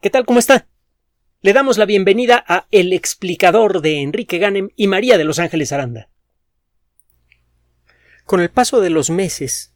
¿Qué 0.00 0.10
tal? 0.10 0.26
¿Cómo 0.26 0.38
está? 0.38 0.66
Le 1.40 1.54
damos 1.54 1.78
la 1.78 1.86
bienvenida 1.86 2.44
a 2.46 2.66
El 2.70 2.92
explicador 2.92 3.80
de 3.80 4.02
Enrique 4.02 4.36
Ganem 4.36 4.68
y 4.76 4.88
María 4.88 5.16
de 5.16 5.24
Los 5.24 5.38
Ángeles 5.38 5.72
Aranda. 5.72 6.10
Con 8.26 8.40
el 8.40 8.50
paso 8.50 8.82
de 8.82 8.90
los 8.90 9.08
meses, 9.08 9.72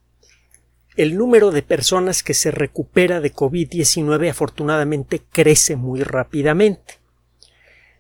el 0.95 1.17
número 1.17 1.51
de 1.51 1.63
personas 1.63 2.23
que 2.23 2.35
se 2.35 2.51
recupera 2.51 3.23
de 3.23 3.33
COVID-19 3.33 4.29
afortunadamente 4.29 5.23
crece 5.33 5.77
muy 5.77 6.03
rápidamente. 6.03 6.99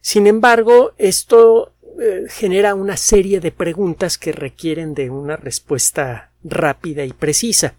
Sin 0.02 0.26
embargo, 0.26 0.92
esto 0.98 1.72
eh, 1.98 2.24
genera 2.28 2.74
una 2.74 2.98
serie 2.98 3.40
de 3.40 3.50
preguntas 3.50 4.18
que 4.18 4.32
requieren 4.32 4.92
de 4.92 5.08
una 5.08 5.36
respuesta 5.36 6.32
rápida 6.44 7.02
y 7.06 7.14
precisa. 7.14 7.76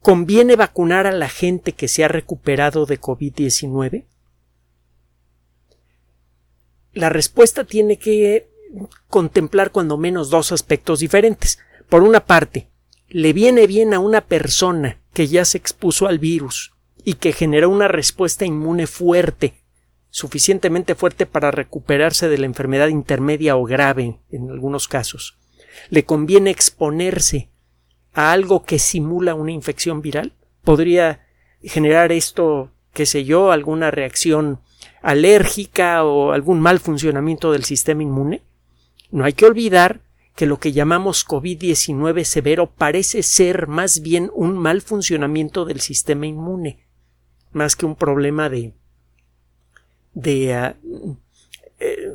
¿Conviene 0.00 0.56
vacunar 0.56 1.06
a 1.06 1.12
la 1.12 1.28
gente 1.28 1.72
que 1.72 1.88
se 1.88 2.04
ha 2.04 2.08
recuperado 2.08 2.86
de 2.86 3.00
COVID-19? 3.00 4.06
La 6.94 7.08
respuesta 7.08 7.64
tiene 7.64 7.98
que 7.98 8.48
contemplar 9.08 9.70
cuando 9.70 9.96
menos 9.96 10.30
dos 10.30 10.52
aspectos 10.52 11.00
diferentes. 11.00 11.58
Por 11.88 12.02
una 12.02 12.24
parte, 12.26 12.68
le 13.08 13.32
viene 13.32 13.66
bien 13.66 13.94
a 13.94 13.98
una 13.98 14.20
persona 14.20 15.00
que 15.12 15.26
ya 15.26 15.44
se 15.44 15.58
expuso 15.58 16.06
al 16.06 16.18
virus 16.18 16.72
y 17.04 17.14
que 17.14 17.32
generó 17.32 17.70
una 17.70 17.88
respuesta 17.88 18.44
inmune 18.44 18.86
fuerte, 18.86 19.54
suficientemente 20.10 20.94
fuerte 20.94 21.26
para 21.26 21.50
recuperarse 21.50 22.28
de 22.28 22.38
la 22.38 22.46
enfermedad 22.46 22.88
intermedia 22.88 23.56
o 23.56 23.64
grave 23.64 24.20
en 24.30 24.50
algunos 24.50 24.88
casos. 24.88 25.38
Le 25.90 26.04
conviene 26.04 26.50
exponerse 26.50 27.50
a 28.18 28.32
algo 28.32 28.64
que 28.64 28.80
simula 28.80 29.36
una 29.36 29.52
infección 29.52 30.02
viral? 30.02 30.32
¿Podría 30.64 31.24
generar 31.62 32.10
esto, 32.10 32.72
qué 32.92 33.06
sé 33.06 33.24
yo, 33.24 33.52
alguna 33.52 33.92
reacción 33.92 34.60
alérgica 35.02 36.02
o 36.02 36.32
algún 36.32 36.58
mal 36.58 36.80
funcionamiento 36.80 37.52
del 37.52 37.62
sistema 37.62 38.02
inmune? 38.02 38.42
No 39.12 39.24
hay 39.24 39.34
que 39.34 39.46
olvidar 39.46 40.00
que 40.34 40.46
lo 40.46 40.58
que 40.58 40.72
llamamos 40.72 41.24
COVID-19 41.28 42.24
severo 42.24 42.68
parece 42.68 43.22
ser 43.22 43.68
más 43.68 44.00
bien 44.00 44.32
un 44.34 44.58
mal 44.58 44.82
funcionamiento 44.82 45.64
del 45.64 45.80
sistema 45.80 46.26
inmune, 46.26 46.88
más 47.52 47.76
que 47.76 47.86
un 47.86 47.94
problema 47.94 48.48
de, 48.48 48.72
de 50.14 50.54
ah, 50.54 50.76
eh, 51.78 52.12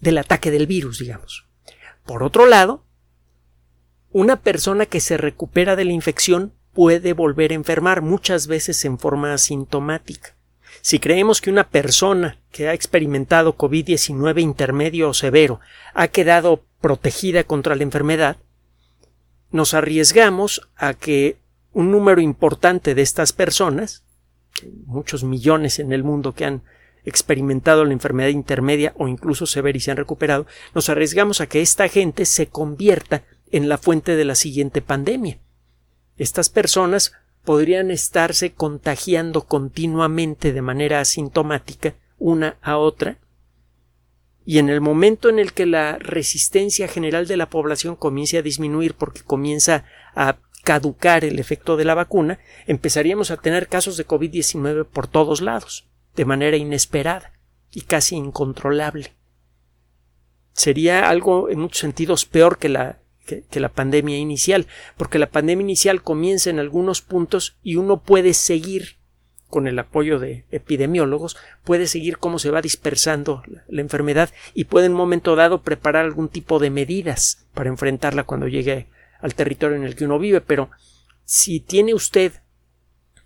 del 0.00 0.16
ataque 0.16 0.50
del 0.50 0.66
virus, 0.66 1.00
digamos. 1.00 1.46
Por 2.06 2.22
otro 2.22 2.46
lado, 2.46 2.84
una 4.12 4.36
persona 4.36 4.86
que 4.86 5.00
se 5.00 5.16
recupera 5.16 5.76
de 5.76 5.84
la 5.84 5.92
infección 5.92 6.52
puede 6.72 7.12
volver 7.12 7.52
a 7.52 7.54
enfermar 7.54 8.02
muchas 8.02 8.46
veces 8.46 8.84
en 8.84 8.98
forma 8.98 9.32
asintomática. 9.32 10.36
Si 10.80 10.98
creemos 10.98 11.40
que 11.40 11.50
una 11.50 11.68
persona 11.68 12.38
que 12.50 12.68
ha 12.68 12.74
experimentado 12.74 13.56
COVID-19 13.56 14.40
intermedio 14.40 15.10
o 15.10 15.14
severo 15.14 15.60
ha 15.94 16.08
quedado 16.08 16.64
protegida 16.80 17.44
contra 17.44 17.76
la 17.76 17.82
enfermedad, 17.82 18.36
nos 19.50 19.74
arriesgamos 19.74 20.68
a 20.76 20.94
que 20.94 21.36
un 21.72 21.90
número 21.90 22.20
importante 22.20 22.94
de 22.94 23.02
estas 23.02 23.32
personas, 23.32 24.02
muchos 24.86 25.24
millones 25.24 25.78
en 25.78 25.92
el 25.92 26.04
mundo 26.04 26.34
que 26.34 26.46
han 26.46 26.62
experimentado 27.04 27.84
la 27.84 27.92
enfermedad 27.92 28.28
intermedia 28.28 28.92
o 28.96 29.08
incluso 29.08 29.46
severa 29.46 29.76
y 29.76 29.80
se 29.80 29.90
han 29.90 29.96
recuperado, 29.96 30.46
nos 30.74 30.88
arriesgamos 30.88 31.40
a 31.40 31.46
que 31.46 31.60
esta 31.60 31.88
gente 31.88 32.24
se 32.24 32.46
convierta 32.46 33.24
en 33.52 33.68
la 33.68 33.78
fuente 33.78 34.16
de 34.16 34.24
la 34.24 34.34
siguiente 34.34 34.82
pandemia. 34.82 35.38
Estas 36.16 36.48
personas 36.48 37.12
podrían 37.44 37.90
estarse 37.90 38.52
contagiando 38.52 39.42
continuamente 39.42 40.52
de 40.52 40.62
manera 40.62 41.00
asintomática 41.00 41.94
una 42.18 42.56
a 42.62 42.78
otra 42.78 43.18
y 44.44 44.58
en 44.58 44.68
el 44.68 44.80
momento 44.80 45.28
en 45.28 45.38
el 45.38 45.52
que 45.52 45.66
la 45.66 45.98
resistencia 45.98 46.88
general 46.88 47.26
de 47.26 47.36
la 47.36 47.48
población 47.48 47.94
comience 47.94 48.38
a 48.38 48.42
disminuir 48.42 48.94
porque 48.94 49.22
comienza 49.22 49.84
a 50.14 50.38
caducar 50.64 51.24
el 51.24 51.38
efecto 51.38 51.76
de 51.76 51.84
la 51.84 51.94
vacuna, 51.94 52.38
empezaríamos 52.66 53.30
a 53.30 53.36
tener 53.36 53.68
casos 53.68 53.96
de 53.96 54.06
COVID-19 54.06 54.86
por 54.86 55.06
todos 55.06 55.40
lados, 55.40 55.88
de 56.16 56.24
manera 56.24 56.56
inesperada 56.56 57.32
y 57.70 57.82
casi 57.82 58.16
incontrolable. 58.16 59.14
Sería 60.52 61.08
algo 61.08 61.48
en 61.48 61.60
muchos 61.60 61.78
sentidos 61.78 62.26
peor 62.26 62.58
que 62.58 62.68
la 62.68 63.01
que, 63.26 63.60
la 63.60 63.68
pandemia 63.68 64.16
inicial, 64.16 64.66
porque 64.96 65.18
la 65.18 65.30
pandemia 65.30 65.62
inicial 65.62 66.02
comienza 66.02 66.50
en 66.50 66.58
algunos 66.58 67.02
puntos 67.02 67.56
y 67.62 67.76
uno 67.76 68.00
puede 68.00 68.34
seguir 68.34 68.96
con 69.48 69.66
el 69.66 69.78
apoyo 69.78 70.18
de 70.18 70.46
epidemiólogos, 70.50 71.36
puede 71.62 71.86
seguir 71.86 72.18
cómo 72.18 72.38
se 72.38 72.50
va 72.50 72.62
dispersando 72.62 73.42
la, 73.68 73.82
enfermedad 73.82 74.30
y 74.54 74.64
puede 74.64 74.86
en 74.86 74.92
un 74.92 74.98
momento 74.98 75.36
dado 75.36 75.62
preparar 75.62 76.04
algún 76.04 76.28
tipo 76.28 76.58
de 76.58 76.70
medidas 76.70 77.46
para 77.52 77.68
enfrentarla 77.68 78.24
cuando 78.24 78.48
llegue 78.48 78.88
al 79.20 79.34
territorio 79.34 79.76
en 79.76 79.84
el 79.84 79.94
que 79.94 80.06
uno 80.06 80.18
vive. 80.18 80.40
Pero 80.40 80.70
si 81.24 81.60
tiene 81.60 81.92
usted 81.92 82.32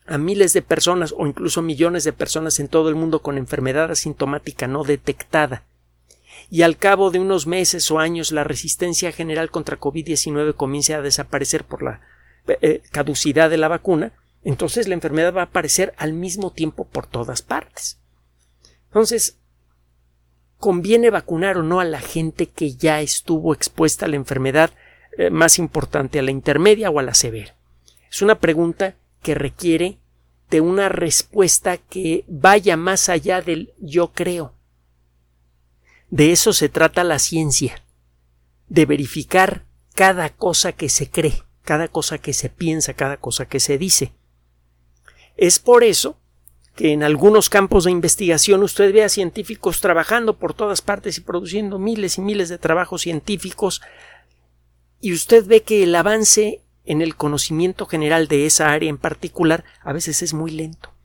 a 0.05 0.19
miles 0.19 0.53
de 0.53 0.63
personas 0.63 1.15
o 1.17 1.27
incluso 1.27 1.63
millones 1.63 2.05
de 2.05 2.13
personas 2.13 2.59
en 2.59 2.69
todo 2.69 2.89
el 2.89 2.97
mundo 2.97 3.23
con 3.23 3.39
enfermedad 3.39 3.91
asintomática 3.91 4.67
no 4.67 4.83
detectada 4.85 5.65
y 6.51 6.63
al 6.63 6.77
cabo 6.77 7.11
de 7.11 7.19
unos 7.19 7.47
meses 7.47 7.91
o 7.91 7.99
años 7.99 8.33
la 8.33 8.45
resistencia 8.45 9.13
general 9.13 9.51
contra 9.51 9.79
COVID-19 9.79 10.55
comience 10.55 10.95
a 10.95 11.03
desaparecer 11.03 11.65
por 11.65 11.83
la 11.83 12.01
eh, 12.47 12.83
caducidad 12.93 13.51
de 13.51 13.57
la 13.57 13.69
vacuna, 13.69 14.13
entonces 14.45 14.87
la 14.87 14.95
enfermedad 14.95 15.35
va 15.35 15.41
a 15.41 15.47
aparecer 15.47 15.93
al 15.97 16.13
mismo 16.13 16.53
tiempo 16.53 16.87
por 16.87 17.07
todas 17.07 17.43
partes. 17.43 17.99
Entonces, 18.87 19.39
¿conviene 20.59 21.11
vacunar 21.11 21.59
o 21.59 21.63
no 21.63 21.81
a 21.81 21.85
la 21.85 22.01
gente 22.01 22.47
que 22.47 22.75
ya 22.75 23.01
estuvo 23.01 23.53
expuesta 23.53 24.07
a 24.07 24.09
la 24.09 24.17
enfermedad 24.17 24.71
eh, 25.19 25.31
más 25.31 25.59
importante, 25.59 26.21
a 26.21 26.23
la 26.23 26.31
intermedia 26.31 26.91
o 26.91 27.01
a 27.01 27.03
la 27.03 27.15
severa? 27.15 27.57
Es 28.09 28.23
una 28.23 28.39
pregunta 28.39 28.95
que 29.23 29.35
requiere 29.35 29.99
de 30.51 30.61
una 30.61 30.89
respuesta 30.89 31.77
que 31.77 32.25
vaya 32.29 32.77
más 32.77 33.09
allá 33.09 33.43
del 33.43 33.75
yo 33.81 34.13
creo. 34.13 34.56
De 36.11 36.33
eso 36.33 36.53
se 36.53 36.69
trata 36.69 37.05
la 37.05 37.19
ciencia, 37.19 37.83
de 38.69 38.87
verificar 38.87 39.65
cada 39.95 40.31
cosa 40.31 40.73
que 40.73 40.89
se 40.89 41.11
cree, 41.11 41.43
cada 41.63 41.89
cosa 41.89 42.19
que 42.19 42.33
se 42.33 42.49
piensa, 42.49 42.95
cada 42.95 43.17
cosa 43.17 43.47
que 43.47 43.61
se 43.61 43.79
dice. 43.79 44.13
Es 45.37 45.59
por 45.59 45.85
eso 45.85 46.17
que 46.77 46.93
en 46.93 47.03
algunos 47.03 47.49
campos 47.49 47.85
de 47.85 47.91
investigación 47.91 48.63
usted 48.63 48.93
ve 48.93 49.03
a 49.03 49.09
científicos 49.09 49.81
trabajando 49.81 50.39
por 50.39 50.55
todas 50.55 50.83
partes 50.83 51.17
y 51.17 51.23
produciendo 51.23 51.79
miles 51.79 52.19
y 52.19 52.21
miles 52.21 52.51
de 52.51 52.59
trabajos 52.59 53.03
científicos 53.03 53.81
y 55.01 55.13
usted 55.13 55.47
ve 55.47 55.63
que 55.63 55.83
el 55.83 55.95
avance 55.95 56.61
en 56.85 57.01
el 57.01 57.17
conocimiento 57.17 57.87
general 57.87 58.29
de 58.29 58.47
esa 58.47 58.73
área 58.73 58.91
en 58.91 58.99
particular 58.99 59.65
a 59.83 59.93
veces 59.93 60.23
es 60.23 60.35
muy 60.35 60.51
lento. 60.51 60.96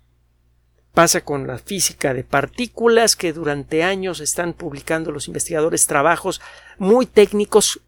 Pasa 1.02 1.22
con 1.22 1.48
la 1.48 1.58
física 1.58 2.14
de 2.14 2.24
partículas 2.24 3.16
que 3.16 3.34
durante 3.34 3.82
años 3.84 4.20
están 4.20 4.54
publicando 4.54 5.12
los 5.12 5.28
investigadores 5.28 5.88
trabajos 5.88 6.42
muy 6.78 7.08
técnicos 7.08 7.82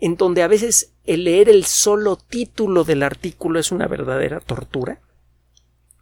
en 0.00 0.16
donde 0.16 0.42
a 0.42 0.48
veces 0.48 0.92
el 1.06 1.24
leer 1.24 1.48
el 1.48 1.64
solo 1.64 2.16
título 2.16 2.84
del 2.84 3.04
artículo 3.04 3.58
es 3.58 3.72
una 3.72 3.86
verdadera 3.86 4.40
tortura. 4.40 5.00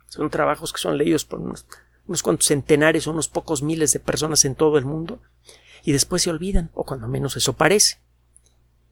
Son 0.08 0.28
trabajos 0.28 0.72
que 0.72 0.80
son 0.80 0.98
leídos 0.98 1.24
por 1.24 1.38
unos, 1.38 1.66
unos 2.08 2.24
cuantos 2.24 2.48
centenares 2.48 3.06
o 3.06 3.12
unos 3.12 3.28
pocos 3.28 3.62
miles 3.62 3.92
de 3.92 4.00
personas 4.00 4.44
en 4.44 4.56
todo 4.56 4.76
el 4.76 4.84
mundo 4.84 5.20
y 5.84 5.92
después 5.92 6.22
se 6.22 6.30
olvidan, 6.30 6.72
o 6.74 6.82
cuando 6.82 7.06
menos 7.06 7.36
eso 7.36 7.52
parece. 7.52 8.00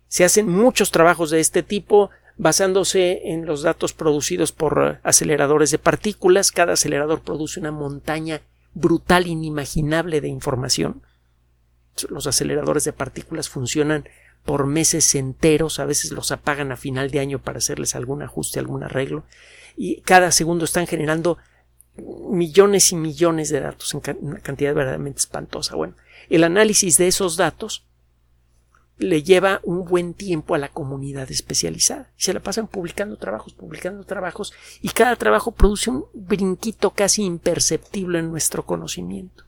Se 0.07 0.23
hacen 0.23 0.49
muchos 0.49 0.93
trabajos 0.93 1.31
de 1.31 1.41
este 1.41 1.65
tipo 1.65 2.11
basándose 2.37 3.31
en 3.31 3.47
los 3.47 3.63
datos 3.63 3.93
producidos 3.93 4.53
por 4.53 5.01
aceleradores 5.03 5.71
de 5.71 5.79
partículas. 5.79 6.53
Cada 6.53 6.75
acelerador 6.75 7.23
produce 7.23 7.61
una 7.61 7.71
montaña 7.71 8.43
brutal, 8.75 9.27
inimaginable 9.27 10.21
de 10.21 10.29
información. 10.29 11.03
Los 12.09 12.27
aceleradores 12.27 12.85
de 12.85 12.93
partículas 12.93 13.49
funcionan 13.49 14.09
por 14.45 14.67
meses 14.67 15.15
enteros, 15.15 15.79
a 15.79 15.87
veces 15.87 16.13
los 16.13 16.31
apagan 16.31 16.71
a 16.71 16.77
final 16.77 17.11
de 17.11 17.21
año 17.21 17.39
para 17.39 17.59
hacerles 17.59 17.95
algún 17.95 18.23
ajuste, 18.23 18.59
algún 18.59 18.83
arreglo, 18.83 19.25
y 19.77 20.03
cada 20.03 20.33
segundo 20.33 20.65
están 20.65 20.87
generando 20.87 21.39
millones 21.97 22.93
y 22.93 22.97
millones 22.97 23.49
de 23.49 23.61
datos 23.61 23.95
en 23.95 24.03
una 24.21 24.41
cantidad 24.41 24.75
verdaderamente 24.75 25.21
espantosa. 25.21 25.77
Bueno, 25.77 25.95
el 26.29 26.45
análisis 26.45 26.99
de 26.99 27.07
esos 27.07 27.37
datos 27.37 27.87
le 28.99 29.23
lleva 29.23 29.61
un 29.65 29.85
buen 29.85 30.15
tiempo 30.15 30.55
a 30.55 30.59
la 30.59 30.69
comunidad 30.69 31.31
especializada. 31.31 32.13
Se 32.17 32.33
la 32.33 32.41
pasan 32.41 32.69
publicando 32.69 33.17
trabajos, 33.17 33.55
publicando 33.55 34.05
trabajos, 34.05 34.53
y 34.81 34.89
cada 34.91 35.17
trabajo 35.17 35.53
produce 35.53 35.91
un 35.91 36.07
brinquito 36.13 36.91
casi 36.91 37.25
imperceptible 37.25 38.21
en 38.21 38.31
nuestro 38.31 38.65
conocimiento. 38.65 39.45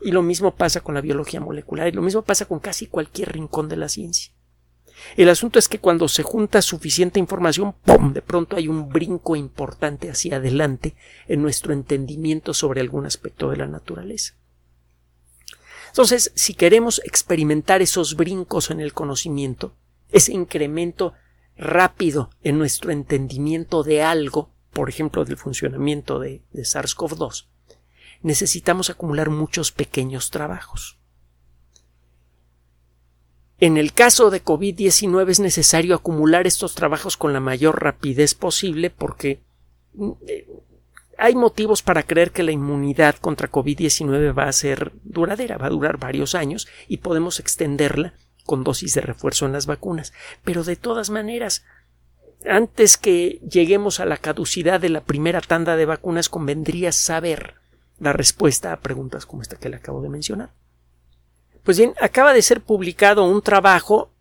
Y 0.00 0.10
lo 0.10 0.22
mismo 0.22 0.54
pasa 0.54 0.80
con 0.80 0.94
la 0.94 1.00
biología 1.00 1.40
molecular, 1.40 1.88
y 1.88 1.92
lo 1.92 2.02
mismo 2.02 2.22
pasa 2.22 2.46
con 2.46 2.60
casi 2.60 2.86
cualquier 2.86 3.32
rincón 3.32 3.68
de 3.68 3.76
la 3.76 3.88
ciencia. 3.88 4.32
El 5.16 5.28
asunto 5.28 5.58
es 5.58 5.68
que 5.68 5.78
cuando 5.78 6.08
se 6.08 6.22
junta 6.22 6.62
suficiente 6.62 7.20
información, 7.20 7.74
¡pum! 7.84 8.14
de 8.14 8.22
pronto 8.22 8.56
hay 8.56 8.68
un 8.68 8.88
brinco 8.88 9.36
importante 9.36 10.10
hacia 10.10 10.36
adelante 10.36 10.94
en 11.28 11.42
nuestro 11.42 11.74
entendimiento 11.74 12.54
sobre 12.54 12.80
algún 12.80 13.04
aspecto 13.04 13.50
de 13.50 13.58
la 13.58 13.66
naturaleza. 13.66 14.34
Entonces, 15.96 16.30
si 16.34 16.52
queremos 16.52 17.00
experimentar 17.06 17.80
esos 17.80 18.16
brincos 18.16 18.70
en 18.70 18.80
el 18.80 18.92
conocimiento, 18.92 19.74
ese 20.10 20.34
incremento 20.34 21.14
rápido 21.56 22.28
en 22.42 22.58
nuestro 22.58 22.90
entendimiento 22.90 23.82
de 23.82 24.02
algo, 24.02 24.50
por 24.74 24.90
ejemplo, 24.90 25.24
del 25.24 25.38
funcionamiento 25.38 26.18
de, 26.18 26.42
de 26.52 26.62
SARS-CoV-2, 26.64 27.46
necesitamos 28.20 28.90
acumular 28.90 29.30
muchos 29.30 29.72
pequeños 29.72 30.28
trabajos. 30.30 30.98
En 33.58 33.78
el 33.78 33.94
caso 33.94 34.28
de 34.28 34.44
COVID-19 34.44 35.30
es 35.30 35.40
necesario 35.40 35.94
acumular 35.94 36.46
estos 36.46 36.74
trabajos 36.74 37.16
con 37.16 37.32
la 37.32 37.40
mayor 37.40 37.82
rapidez 37.82 38.34
posible 38.34 38.90
porque 38.90 39.40
mm, 39.94 40.10
eh, 40.28 40.46
hay 41.18 41.34
motivos 41.34 41.82
para 41.82 42.02
creer 42.02 42.30
que 42.30 42.42
la 42.42 42.52
inmunidad 42.52 43.16
contra 43.16 43.50
COVID-19 43.50 44.36
va 44.36 44.48
a 44.48 44.52
ser 44.52 44.92
duradera, 45.04 45.58
va 45.58 45.66
a 45.66 45.70
durar 45.70 45.98
varios 45.98 46.34
años 46.34 46.68
y 46.88 46.98
podemos 46.98 47.40
extenderla 47.40 48.14
con 48.44 48.64
dosis 48.64 48.94
de 48.94 49.00
refuerzo 49.00 49.46
en 49.46 49.52
las 49.52 49.66
vacunas. 49.66 50.12
Pero 50.44 50.64
de 50.64 50.76
todas 50.76 51.10
maneras, 51.10 51.64
antes 52.48 52.96
que 52.96 53.40
lleguemos 53.48 54.00
a 54.00 54.06
la 54.06 54.16
caducidad 54.18 54.80
de 54.80 54.88
la 54.88 55.02
primera 55.02 55.40
tanda 55.40 55.76
de 55.76 55.86
vacunas, 55.86 56.28
convendría 56.28 56.92
saber 56.92 57.54
la 57.98 58.12
respuesta 58.12 58.72
a 58.72 58.80
preguntas 58.80 59.26
como 59.26 59.42
esta 59.42 59.56
que 59.56 59.68
le 59.68 59.76
acabo 59.76 60.02
de 60.02 60.08
mencionar. 60.08 60.50
Pues 61.64 61.78
bien, 61.78 61.94
acaba 62.00 62.32
de 62.32 62.42
ser 62.42 62.60
publicado 62.60 63.24
un 63.24 63.42
trabajo 63.42 64.12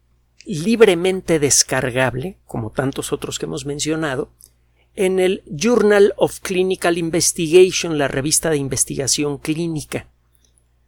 libremente 0.45 1.39
descargable, 1.39 2.37
como 2.45 2.71
tantos 2.71 3.11
otros 3.11 3.37
que 3.37 3.45
hemos 3.45 3.65
mencionado, 3.65 4.31
en 4.95 5.19
el 5.19 5.43
Journal 5.45 6.13
of 6.17 6.39
Clinical 6.39 6.97
Investigation, 6.97 7.97
la 7.97 8.07
revista 8.07 8.49
de 8.49 8.57
investigación 8.57 9.37
clínica, 9.37 10.07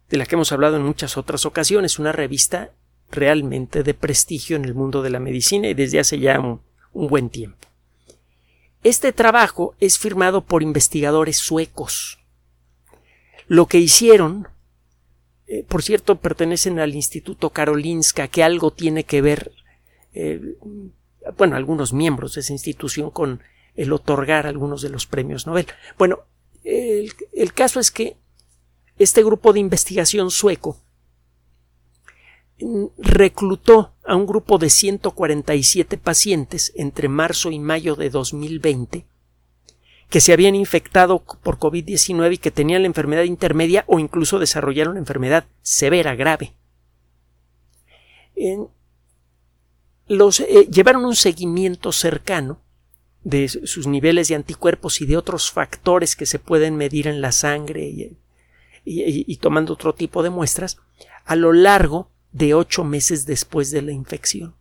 de 0.08 0.16
la 0.16 0.26
que 0.26 0.34
hemos 0.34 0.52
hablado 0.52 0.76
en 0.76 0.82
muchas 0.82 1.16
otras 1.16 1.44
ocasiones, 1.46 1.98
una 1.98 2.12
revista 2.12 2.70
realmente 3.10 3.82
de 3.82 3.94
prestigio 3.94 4.56
en 4.56 4.64
el 4.64 4.74
mundo 4.74 5.02
de 5.02 5.10
la 5.10 5.20
medicina 5.20 5.68
y 5.68 5.74
desde 5.74 6.00
hace 6.00 6.18
ya 6.18 6.40
un, 6.40 6.60
un 6.92 7.08
buen 7.08 7.30
tiempo. 7.30 7.58
Este 8.84 9.12
trabajo 9.12 9.74
es 9.80 9.98
firmado 9.98 10.44
por 10.44 10.62
investigadores 10.62 11.36
suecos. 11.38 12.18
Lo 13.48 13.66
que 13.66 13.78
hicieron 13.78 14.48
eh, 15.48 15.64
por 15.66 15.82
cierto, 15.82 16.16
pertenecen 16.16 16.78
al 16.78 16.94
Instituto 16.94 17.50
Karolinska, 17.50 18.28
que 18.28 18.44
algo 18.44 18.70
tiene 18.70 19.04
que 19.04 19.22
ver, 19.22 19.52
eh, 20.12 20.56
bueno, 21.38 21.56
algunos 21.56 21.94
miembros 21.94 22.34
de 22.34 22.42
esa 22.42 22.52
institución 22.52 23.10
con 23.10 23.40
el 23.78 23.92
otorgar 23.92 24.46
algunos 24.46 24.82
de 24.82 24.90
los 24.90 25.06
premios 25.06 25.46
Nobel. 25.46 25.66
Bueno, 25.96 26.20
el, 26.64 27.12
el 27.32 27.52
caso 27.54 27.80
es 27.80 27.90
que 27.90 28.16
este 28.98 29.22
grupo 29.22 29.52
de 29.52 29.60
investigación 29.60 30.30
sueco 30.30 30.76
reclutó 32.98 33.94
a 34.04 34.16
un 34.16 34.26
grupo 34.26 34.58
de 34.58 34.68
147 34.68 35.96
pacientes 35.96 36.72
entre 36.74 37.08
marzo 37.08 37.52
y 37.52 37.60
mayo 37.60 37.94
de 37.94 38.10
2020 38.10 39.06
que 40.10 40.20
se 40.20 40.32
habían 40.32 40.56
infectado 40.56 41.20
por 41.20 41.58
COVID-19 41.58 42.34
y 42.34 42.38
que 42.38 42.50
tenían 42.50 42.82
la 42.82 42.88
enfermedad 42.88 43.24
intermedia 43.24 43.84
o 43.86 44.00
incluso 44.00 44.40
desarrollaron 44.40 44.96
enfermedad 44.96 45.44
severa, 45.62 46.16
grave. 46.16 46.54
los, 50.08 50.40
eh, 50.40 50.66
llevaron 50.70 51.04
un 51.04 51.14
seguimiento 51.14 51.92
cercano 51.92 52.60
de 53.28 53.46
sus 53.48 53.86
niveles 53.86 54.28
de 54.28 54.36
anticuerpos 54.36 55.02
y 55.02 55.06
de 55.06 55.18
otros 55.18 55.50
factores 55.50 56.16
que 56.16 56.24
se 56.24 56.38
pueden 56.38 56.76
medir 56.76 57.06
en 57.06 57.20
la 57.20 57.30
sangre 57.30 58.16
y, 58.86 59.36
tomando 59.36 59.74
otro 59.74 59.94
tipo 59.94 60.22
de 60.22 60.30
muestras 60.30 60.78
a 61.26 61.36
lo 61.36 61.52
largo 61.52 62.10
de 62.32 62.54
ocho 62.54 62.84
meses 62.84 63.26
después 63.26 63.70
de 63.70 63.82
la 63.82 63.92
infección. 63.92 64.54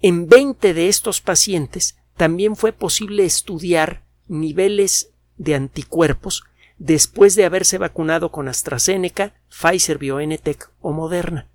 En 0.00 0.26
20 0.26 0.74
de 0.74 0.88
estos 0.88 1.20
pacientes 1.20 1.98
también 2.16 2.56
fue 2.56 2.72
posible 2.72 3.24
estudiar 3.24 4.02
niveles 4.26 5.12
de 5.36 5.54
anticuerpos 5.54 6.42
después 6.78 7.36
de 7.36 7.44
haberse 7.44 7.78
vacunado 7.78 8.32
con 8.32 8.48
AstraZeneca, 8.48 9.34
Pfizer 9.48 9.98
BioNTech 9.98 10.68
o 10.80 10.92
Moderna. 10.92 11.46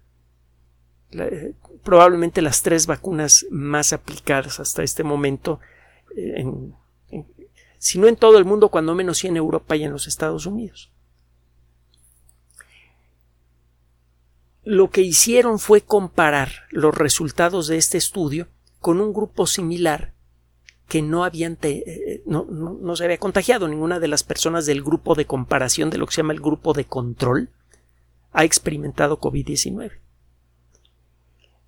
Probablemente 1.84 2.42
las 2.42 2.62
tres 2.62 2.88
vacunas 2.88 3.46
más 3.50 3.94
aplicadas 3.94 4.60
hasta 4.60 4.84
este 4.84 5.04
momento, 5.04 5.60
eh, 6.16 6.46
si 7.78 8.00
no 8.00 8.08
en 8.08 8.16
todo 8.16 8.38
el 8.38 8.46
mundo, 8.46 8.70
cuando 8.70 8.96
menos 8.96 9.20
sí 9.20 9.28
en 9.28 9.38
Europa 9.38 9.76
y 9.76 9.84
en 9.84 9.92
los 9.92 10.08
Estados 10.08 10.46
Unidos. 10.46 10.92
Lo 14.64 14.90
que 14.90 15.02
hicieron 15.02 15.58
fue 15.58 15.82
comparar 15.82 16.52
los 16.70 16.96
resultados 16.96 17.68
de 17.68 17.78
este 17.78 17.98
estudio 17.98 18.48
con 18.80 19.02
un 19.02 19.14
grupo 19.14 19.48
similar 19.48 20.14
que 20.88 21.02
no 21.02 21.24
habían 21.24 21.58
eh, 21.62 22.24
no, 22.26 22.46
no, 22.46 22.96
se 22.96 23.04
había 23.06 23.18
contagiado 23.18 23.68
ninguna 23.68 24.00
de 24.00 24.08
las 24.08 24.24
personas 24.24 24.66
del 24.66 24.84
grupo 24.84 25.16
de 25.16 25.26
comparación 25.26 25.90
de 25.90 26.00
lo 26.00 26.08
que 26.08 26.14
se 26.14 26.22
llama 26.22 26.34
el 26.34 26.42
grupo 26.42 26.74
de 26.74 26.86
control 26.86 27.50
ha 28.34 28.44
experimentado 28.44 29.20
COVID-19. 29.20 29.92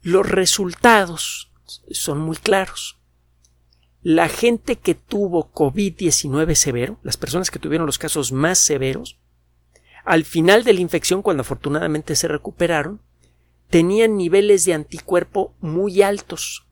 Los 0.01 0.27
resultados 0.27 1.51
son 1.91 2.19
muy 2.19 2.37
claros. 2.37 2.99
La 4.01 4.29
gente 4.29 4.77
que 4.77 4.95
tuvo 4.95 5.51
COVID-19 5.53 6.55
severo, 6.55 6.99
las 7.03 7.17
personas 7.17 7.51
que 7.51 7.59
tuvieron 7.59 7.85
los 7.85 7.99
casos 7.99 8.31
más 8.31 8.57
severos, 8.57 9.19
al 10.03 10.25
final 10.25 10.63
de 10.63 10.73
la 10.73 10.81
infección, 10.81 11.21
cuando 11.21 11.41
afortunadamente 11.41 12.15
se 12.15 12.27
recuperaron, 12.27 13.01
tenían 13.69 14.17
niveles 14.17 14.65
de 14.65 14.73
anticuerpo 14.73 15.55
muy 15.59 16.01
altos, 16.01 16.67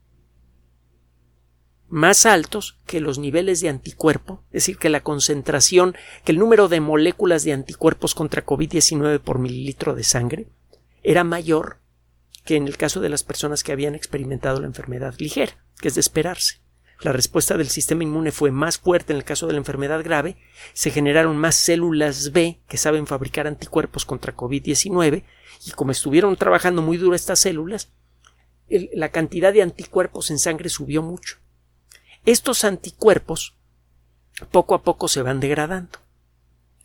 más 1.88 2.26
altos 2.26 2.78
que 2.86 3.00
los 3.00 3.18
niveles 3.18 3.60
de 3.60 3.68
anticuerpo, 3.68 4.42
es 4.48 4.62
decir, 4.64 4.78
que 4.78 4.88
la 4.88 5.02
concentración, 5.02 5.94
que 6.24 6.32
el 6.32 6.38
número 6.38 6.68
de 6.68 6.80
moléculas 6.80 7.44
de 7.44 7.52
anticuerpos 7.52 8.14
contra 8.14 8.44
COVID-19 8.44 9.20
por 9.20 9.38
mililitro 9.38 9.94
de 9.94 10.04
sangre 10.04 10.48
era 11.02 11.22
mayor 11.22 11.80
que 12.44 12.56
en 12.56 12.66
el 12.66 12.76
caso 12.76 13.00
de 13.00 13.08
las 13.08 13.22
personas 13.22 13.62
que 13.62 13.72
habían 13.72 13.94
experimentado 13.94 14.60
la 14.60 14.66
enfermedad 14.66 15.14
ligera, 15.18 15.52
que 15.80 15.88
es 15.88 15.94
de 15.94 16.00
esperarse. 16.00 16.60
La 17.00 17.12
respuesta 17.12 17.56
del 17.56 17.68
sistema 17.68 18.02
inmune 18.02 18.30
fue 18.30 18.50
más 18.50 18.78
fuerte 18.78 19.12
en 19.12 19.16
el 19.16 19.24
caso 19.24 19.46
de 19.46 19.54
la 19.54 19.58
enfermedad 19.58 20.02
grave, 20.04 20.36
se 20.74 20.90
generaron 20.90 21.36
más 21.36 21.54
células 21.54 22.32
B 22.32 22.60
que 22.68 22.76
saben 22.76 23.06
fabricar 23.06 23.46
anticuerpos 23.46 24.04
contra 24.04 24.36
COVID-19 24.36 25.24
y 25.66 25.70
como 25.70 25.92
estuvieron 25.92 26.36
trabajando 26.36 26.82
muy 26.82 26.98
duro 26.98 27.16
estas 27.16 27.38
células, 27.38 27.90
la 28.68 29.08
cantidad 29.08 29.52
de 29.52 29.62
anticuerpos 29.62 30.30
en 30.30 30.38
sangre 30.38 30.68
subió 30.68 31.02
mucho. 31.02 31.38
Estos 32.26 32.64
anticuerpos 32.64 33.56
poco 34.52 34.74
a 34.74 34.82
poco 34.82 35.08
se 35.08 35.22
van 35.22 35.40
degradando. 35.40 35.98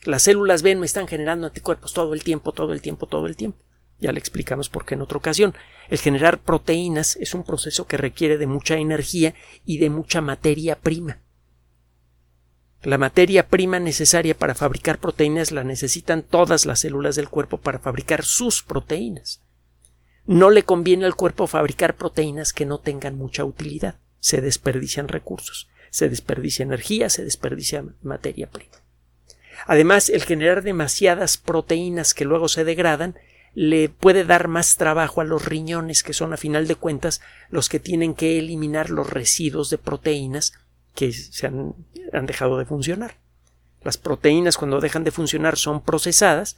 Las 0.04 0.24
células 0.24 0.62
B 0.62 0.76
no 0.76 0.84
están 0.84 1.08
generando 1.08 1.48
anticuerpos 1.48 1.94
todo 1.94 2.14
el 2.14 2.24
tiempo, 2.24 2.54
todo 2.54 2.74
el 2.74 2.82
tiempo, 2.82 3.08
todo 3.08 3.28
el 3.28 3.36
tiempo. 3.36 3.65
Ya 4.00 4.12
le 4.12 4.20
explicamos 4.20 4.70
por 4.70 4.86
qué 4.86 4.96
en 4.96 5.02
otra 5.02 5.18
ocasión. 5.18 5.54
El 5.90 6.00
generar 6.00 6.40
proteínas 6.40 7.16
es 7.18 7.34
un 7.34 7.44
proceso 7.44 7.88
que 7.88 7.98
requiere 7.98 8.38
de 8.38 8.48
mucha 8.48 8.78
energía 8.78 9.34
y 9.66 9.78
de 9.78 9.90
mucha 9.90 10.22
materia 10.22 10.76
prima. 10.76 11.20
La 12.84 12.98
materia 12.98 13.48
prima 13.48 13.80
necesaria 13.80 14.38
para 14.38 14.54
fabricar 14.54 15.00
proteínas 15.00 15.52
la 15.52 15.64
necesitan 15.64 16.24
todas 16.24 16.66
las 16.66 16.82
células 16.82 17.16
del 17.16 17.30
cuerpo 17.30 17.58
para 17.58 17.80
fabricar 17.80 18.24
sus 18.24 18.62
proteínas. 18.62 19.42
No 20.26 20.50
le 20.50 20.64
conviene 20.64 21.06
al 21.06 21.16
cuerpo 21.16 21.48
fabricar 21.48 21.96
proteínas 21.96 22.54
que 22.54 22.66
no 22.66 22.80
tengan 22.80 23.18
mucha 23.18 23.44
utilidad 23.44 23.96
se 24.26 24.42
desperdician 24.42 25.08
recursos, 25.08 25.70
se 25.92 26.10
desperdicia 26.10 26.64
energía, 26.64 27.12
se 27.12 27.24
desperdicia 27.24 27.86
materia 28.02 28.50
prima. 28.50 28.74
Además, 29.68 30.10
el 30.10 30.24
generar 30.24 30.64
demasiadas 30.64 31.38
proteínas 31.38 32.16
que 32.16 32.26
luego 32.26 32.48
se 32.48 32.64
degradan 32.64 33.14
le 33.56 33.90
puede 33.90 34.24
dar 34.24 34.48
más 34.48 34.76
trabajo 34.76 35.22
a 35.22 35.24
los 35.24 35.46
riñones, 35.46 36.04
que 36.04 36.14
son 36.14 36.34
a 36.34 36.38
final 36.38 36.68
de 36.68 36.76
cuentas 36.76 37.22
los 37.50 37.70
que 37.70 37.80
tienen 37.80 38.14
que 38.14 38.38
eliminar 38.38 38.92
los 38.92 39.10
residuos 39.10 39.70
de 39.70 39.78
proteínas 39.78 40.54
que 40.94 41.12
se 41.12 41.48
han, 41.48 41.74
dejado 42.28 42.58
de 42.60 42.66
funcionar. 42.66 43.18
Las 43.82 43.98
proteínas 43.98 44.58
cuando 44.58 44.80
dejan 44.80 45.04
de 45.04 45.12
funcionar 45.12 45.58
son 45.58 45.82
procesadas 45.82 46.58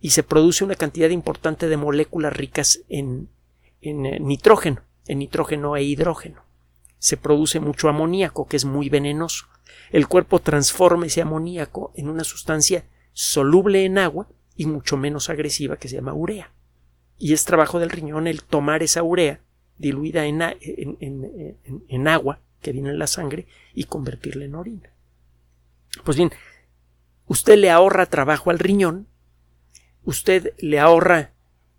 y 0.00 0.10
se 0.10 0.22
produce 0.22 0.64
una 0.64 0.74
cantidad 0.74 1.08
importante 1.08 1.68
de 1.68 1.76
moléculas 1.76 2.32
ricas 2.32 2.80
en, 2.88 3.28
en 3.80 4.04
eh, 4.06 4.20
nitrógeno, 4.20 4.82
en 5.06 5.20
nitrógeno 5.20 5.76
e 5.76 5.84
hidrógeno 5.84 6.42
se 7.02 7.16
produce 7.16 7.58
mucho 7.58 7.88
amoníaco, 7.88 8.46
que 8.46 8.56
es 8.56 8.64
muy 8.64 8.88
venenoso. 8.88 9.46
El 9.90 10.06
cuerpo 10.06 10.38
transforma 10.38 11.06
ese 11.06 11.20
amoníaco 11.20 11.90
en 11.96 12.08
una 12.08 12.22
sustancia 12.22 12.84
soluble 13.12 13.84
en 13.84 13.98
agua 13.98 14.28
y 14.62 14.66
mucho 14.66 14.96
menos 14.96 15.28
agresiva 15.28 15.76
que 15.76 15.88
se 15.88 15.96
llama 15.96 16.14
urea. 16.14 16.52
Y 17.18 17.32
es 17.32 17.44
trabajo 17.44 17.80
del 17.80 17.90
riñón 17.90 18.28
el 18.28 18.44
tomar 18.44 18.82
esa 18.84 19.02
urea 19.02 19.40
diluida 19.76 20.24
en, 20.24 20.40
en 20.40 22.08
agua 22.08 22.38
que 22.60 22.70
viene 22.70 22.90
en 22.90 22.98
la 22.98 23.08
sangre 23.08 23.46
y 23.74 23.84
convertirla 23.84 24.44
en 24.44 24.54
orina. 24.54 24.90
Pues 26.04 26.16
bien, 26.16 26.30
usted 27.26 27.58
le 27.58 27.70
ahorra 27.70 28.06
trabajo 28.06 28.50
al 28.50 28.60
riñón, 28.60 29.08
usted 30.04 30.54
le 30.58 30.78
ahorra 30.78 31.32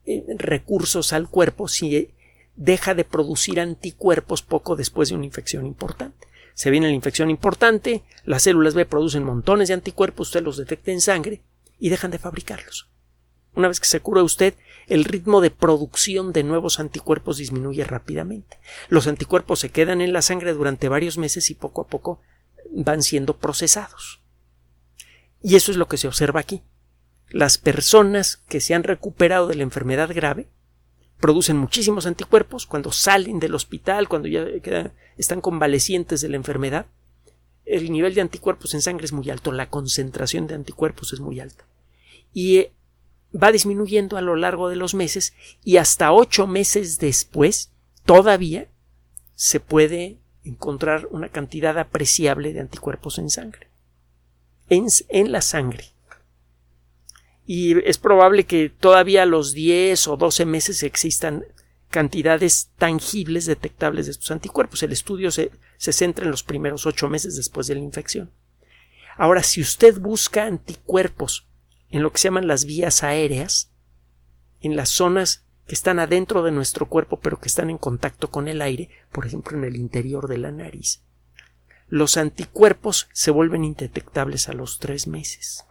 eh, 0.05 0.25
recursos 0.37 1.13
al 1.13 1.29
cuerpo 1.29 1.69
si 1.69 2.13
deja 2.57 2.95
de 2.95 3.05
producir 3.05 3.61
anticuerpos 3.61 4.41
poco 4.41 4.75
después 4.75 5.07
de 5.07 5.15
una 5.15 5.25
infección 5.25 5.65
importante. 5.65 6.27
Se 6.53 6.69
viene 6.69 6.87
la 6.87 6.93
infección 6.93 7.29
importante, 7.29 8.03
las 8.25 8.43
células 8.43 8.73
B 8.73 8.85
producen 8.85 9.23
montones 9.23 9.69
de 9.69 9.73
anticuerpos, 9.73 10.27
usted 10.27 10.43
los 10.43 10.57
detecta 10.57 10.91
en 10.91 10.99
sangre 10.99 11.41
y 11.79 11.89
dejan 11.89 12.11
de 12.11 12.19
fabricarlos. 12.19 12.89
Una 13.55 13.67
vez 13.67 13.79
que 13.79 13.87
se 13.87 13.99
cura 13.99 14.23
usted, 14.23 14.55
el 14.87 15.05
ritmo 15.05 15.39
de 15.39 15.51
producción 15.51 16.33
de 16.33 16.43
nuevos 16.43 16.79
anticuerpos 16.79 17.37
disminuye 17.37 17.83
rápidamente. 17.83 18.59
Los 18.89 19.07
anticuerpos 19.07 19.59
se 19.59 19.69
quedan 19.69 20.01
en 20.01 20.11
la 20.11 20.21
sangre 20.21 20.53
durante 20.53 20.89
varios 20.89 21.17
meses 21.17 21.49
y 21.49 21.55
poco 21.55 21.81
a 21.81 21.87
poco 21.87 22.19
van 22.71 23.03
siendo 23.03 23.37
procesados. 23.37 24.21
Y 25.41 25.55
eso 25.55 25.71
es 25.71 25.77
lo 25.77 25.87
que 25.87 25.97
se 25.97 26.07
observa 26.07 26.39
aquí. 26.39 26.63
Las 27.29 27.57
personas 27.57 28.37
que 28.37 28.61
se 28.61 28.73
han 28.73 28.83
recuperado 28.83 29.47
de 29.47 29.55
la 29.55 29.63
enfermedad 29.63 30.09
grave 30.13 30.47
producen 31.19 31.57
muchísimos 31.57 32.05
anticuerpos 32.05 32.65
cuando 32.65 32.91
salen 32.91 33.39
del 33.39 33.55
hospital, 33.55 34.09
cuando 34.09 34.27
ya 34.27 34.45
están 35.17 35.41
convalecientes 35.41 36.21
de 36.21 36.29
la 36.29 36.37
enfermedad. 36.37 36.87
El 37.65 37.91
nivel 37.91 38.13
de 38.13 38.21
anticuerpos 38.21 38.73
en 38.73 38.81
sangre 38.81 39.05
es 39.05 39.13
muy 39.13 39.29
alto, 39.29 39.51
la 39.51 39.69
concentración 39.69 40.47
de 40.47 40.55
anticuerpos 40.55 41.13
es 41.13 41.19
muy 41.19 41.39
alta. 41.39 41.65
Y 42.33 42.57
eh, 42.57 42.71
va 43.41 43.51
disminuyendo 43.51 44.17
a 44.17 44.21
lo 44.21 44.35
largo 44.35 44.69
de 44.69 44.75
los 44.75 44.93
meses 44.93 45.33
y 45.63 45.77
hasta 45.77 46.11
ocho 46.11 46.47
meses 46.47 46.99
después 46.99 47.71
todavía 48.05 48.67
se 49.35 49.59
puede 49.59 50.17
encontrar 50.43 51.07
una 51.09 51.29
cantidad 51.29 51.77
apreciable 51.79 52.53
de 52.53 52.59
anticuerpos 52.59 53.17
en 53.17 53.29
sangre. 53.29 53.67
En, 54.69 55.31
la 55.31 55.41
sangre. 55.41 55.85
Y 57.45 57.77
es 57.87 57.97
probable 57.97 58.45
que 58.45 58.69
todavía 58.69 59.23
a 59.23 59.27
los 59.27 59.53
10 59.53 60.07
o 60.07 60.17
12 60.17 60.45
meses 60.45 60.81
existan 60.81 61.45
cantidades 61.93 62.71
tangibles 62.79 63.45
detectables 63.45 64.07
de 64.07 64.13
estos 64.13 64.31
anticuerpos. 64.31 64.81
El 64.81 64.91
estudio 64.91 65.29
se, 65.29 65.51
se 65.77 65.93
centra 65.93 66.25
en 66.25 66.31
los 66.31 66.41
primeros 66.41 66.87
ocho 66.87 67.07
meses 67.07 67.35
después 67.35 67.67
de 67.67 67.75
la 67.75 67.81
infección. 67.81 68.31
Ahora, 69.15 69.43
si 69.43 69.61
usted 69.61 69.99
busca 69.99 70.45
anticuerpos 70.45 71.45
en 71.91 72.01
lo 72.01 72.11
que 72.11 72.17
se 72.17 72.29
llaman 72.29 72.47
las 72.47 72.65
vías 72.65 73.03
aéreas, 73.03 73.69
en 74.59 74.75
las 74.75 74.89
zonas 74.89 75.45
que 75.67 75.75
están 75.75 75.99
adentro 75.99 76.41
de 76.41 76.51
nuestro 76.51 76.87
cuerpo 76.87 77.19
pero 77.19 77.39
que 77.39 77.47
están 77.47 77.69
en 77.69 77.77
contacto 77.77 78.31
con 78.31 78.47
el 78.47 78.63
aire, 78.63 78.89
por 79.11 79.27
ejemplo 79.27 79.55
en 79.55 79.63
el 79.63 79.75
interior 79.75 80.27
de 80.27 80.39
la 80.39 80.51
nariz. 80.51 81.03
Los 81.89 82.17
anticuerpos 82.17 83.07
se 83.13 83.29
vuelven 83.29 83.63
indetectables 83.63 84.49
a 84.49 84.53
los 84.53 84.79
tres 84.79 85.05
meses. 85.05 85.63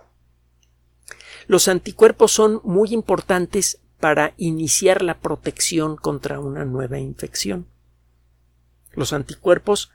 Los 1.49 1.67
anticuerpos 1.67 2.31
son 2.31 2.61
muy 2.63 2.95
importantes 2.95 3.81
para 4.03 4.35
iniciar 4.37 5.01
la 5.01 5.19
protección 5.19 5.95
contra 5.95 6.41
una 6.41 6.65
nueva 6.65 6.99
infección. 6.99 7.69
Los 8.95 9.13
anticuerpos 9.13 9.93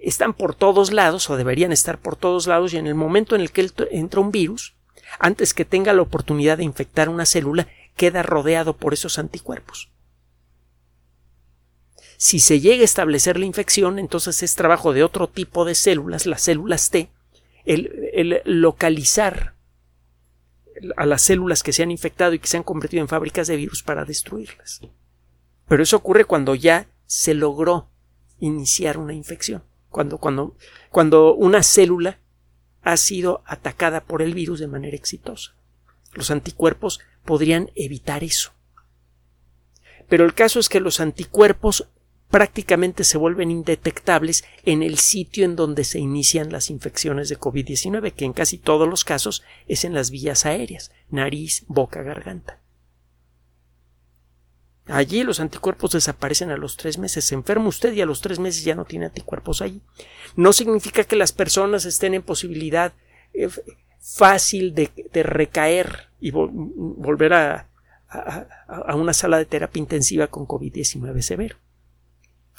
están 0.00 0.34
por 0.34 0.54
todos 0.54 0.92
lados 0.92 1.28
o 1.28 1.36
deberían 1.36 1.72
estar 1.72 1.98
por 1.98 2.14
todos 2.14 2.46
lados 2.46 2.72
y 2.72 2.76
en 2.76 2.86
el 2.86 2.94
momento 2.94 3.34
en 3.34 3.40
el 3.40 3.50
que 3.50 3.68
entra 3.90 4.20
un 4.20 4.30
virus, 4.30 4.76
antes 5.18 5.52
que 5.52 5.64
tenga 5.64 5.92
la 5.92 6.02
oportunidad 6.02 6.58
de 6.58 6.62
infectar 6.62 7.08
una 7.08 7.26
célula, 7.26 7.66
queda 7.96 8.22
rodeado 8.22 8.76
por 8.76 8.94
esos 8.94 9.18
anticuerpos. 9.18 9.90
Si 12.16 12.38
se 12.38 12.60
llega 12.60 12.82
a 12.82 12.84
establecer 12.84 13.36
la 13.36 13.46
infección, 13.46 13.98
entonces 13.98 14.44
es 14.44 14.54
trabajo 14.54 14.92
de 14.92 15.02
otro 15.02 15.26
tipo 15.26 15.64
de 15.64 15.74
células, 15.74 16.26
las 16.26 16.42
células 16.42 16.90
T, 16.90 17.10
el, 17.64 18.42
localizar 18.44 19.53
a 20.96 21.06
las 21.06 21.22
células 21.22 21.62
que 21.62 21.72
se 21.72 21.82
han 21.82 21.90
infectado 21.90 22.34
y 22.34 22.38
que 22.38 22.46
se 22.46 22.56
han 22.56 22.62
convertido 22.62 23.02
en 23.02 23.08
fábricas 23.08 23.46
de 23.46 23.56
virus 23.56 23.82
para 23.82 24.04
destruirlas. 24.04 24.80
Pero 25.68 25.82
eso 25.82 25.96
ocurre 25.96 26.24
cuando 26.24 26.54
ya 26.54 26.88
se 27.06 27.34
logró 27.34 27.88
iniciar 28.38 28.98
una 28.98 29.14
infección, 29.14 29.62
cuando, 29.88 30.18
cuando, 30.18 30.56
cuando 30.90 31.34
una 31.34 31.62
célula 31.62 32.18
ha 32.82 32.96
sido 32.96 33.42
atacada 33.46 34.02
por 34.02 34.22
el 34.22 34.34
virus 34.34 34.60
de 34.60 34.66
manera 34.66 34.96
exitosa. 34.96 35.54
Los 36.12 36.30
anticuerpos 36.30 37.00
podrían 37.24 37.70
evitar 37.74 38.22
eso. 38.22 38.52
Pero 40.08 40.24
el 40.24 40.34
caso 40.34 40.60
es 40.60 40.68
que 40.68 40.80
los 40.80 41.00
anticuerpos 41.00 41.88
prácticamente 42.34 43.04
se 43.04 43.16
vuelven 43.16 43.52
indetectables 43.52 44.42
en 44.64 44.82
el 44.82 44.98
sitio 44.98 45.44
en 45.44 45.54
donde 45.54 45.84
se 45.84 46.00
inician 46.00 46.50
las 46.50 46.68
infecciones 46.68 47.28
de 47.28 47.38
COVID-19, 47.38 48.12
que 48.12 48.24
en 48.24 48.32
casi 48.32 48.58
todos 48.58 48.88
los 48.88 49.04
casos 49.04 49.44
es 49.68 49.84
en 49.84 49.94
las 49.94 50.10
vías 50.10 50.44
aéreas, 50.44 50.90
nariz, 51.10 51.62
boca, 51.68 52.02
garganta. 52.02 52.58
Allí 54.86 55.22
los 55.22 55.38
anticuerpos 55.38 55.92
desaparecen 55.92 56.50
a 56.50 56.56
los 56.56 56.76
tres 56.76 56.98
meses. 56.98 57.24
Se 57.24 57.36
enferma 57.36 57.68
usted 57.68 57.92
y 57.92 58.00
a 58.00 58.06
los 58.06 58.20
tres 58.20 58.40
meses 58.40 58.64
ya 58.64 58.74
no 58.74 58.84
tiene 58.84 59.04
anticuerpos 59.06 59.62
allí. 59.62 59.80
No 60.34 60.52
significa 60.52 61.04
que 61.04 61.14
las 61.14 61.30
personas 61.30 61.84
estén 61.84 62.14
en 62.14 62.22
posibilidad 62.22 62.94
eh, 63.32 63.48
fácil 64.00 64.74
de, 64.74 64.90
recaer 65.22 66.08
y 66.20 66.32
volver 66.32 67.32
a, 67.32 67.68
a, 68.08 68.96
una 68.96 69.12
sala 69.12 69.38
de 69.38 69.44
terapia 69.44 69.78
intensiva 69.78 70.26
con 70.26 70.48
COVID-19 70.48 71.20
severo. 71.20 71.58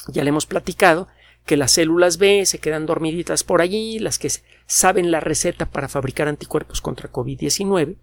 Ya 0.08 0.24
le 0.24 0.30
hemos 0.30 0.46
platicado 0.46 1.08
que 1.46 1.58
las 1.58 1.72
células 1.72 2.18
B 2.18 2.46
se 2.46 2.60
quedan 2.60 2.86
dormiditas 2.86 3.44
por 3.44 3.62
allí, 3.62 4.00
las 4.00 4.18
que 4.18 4.32
saben 4.66 5.12
la 5.12 5.20
receta 5.20 5.68
para 5.68 5.88
fabricar 5.88 6.28
anticuerpos 6.28 6.82
contra 6.82 7.12
COVID-19, 7.12 7.98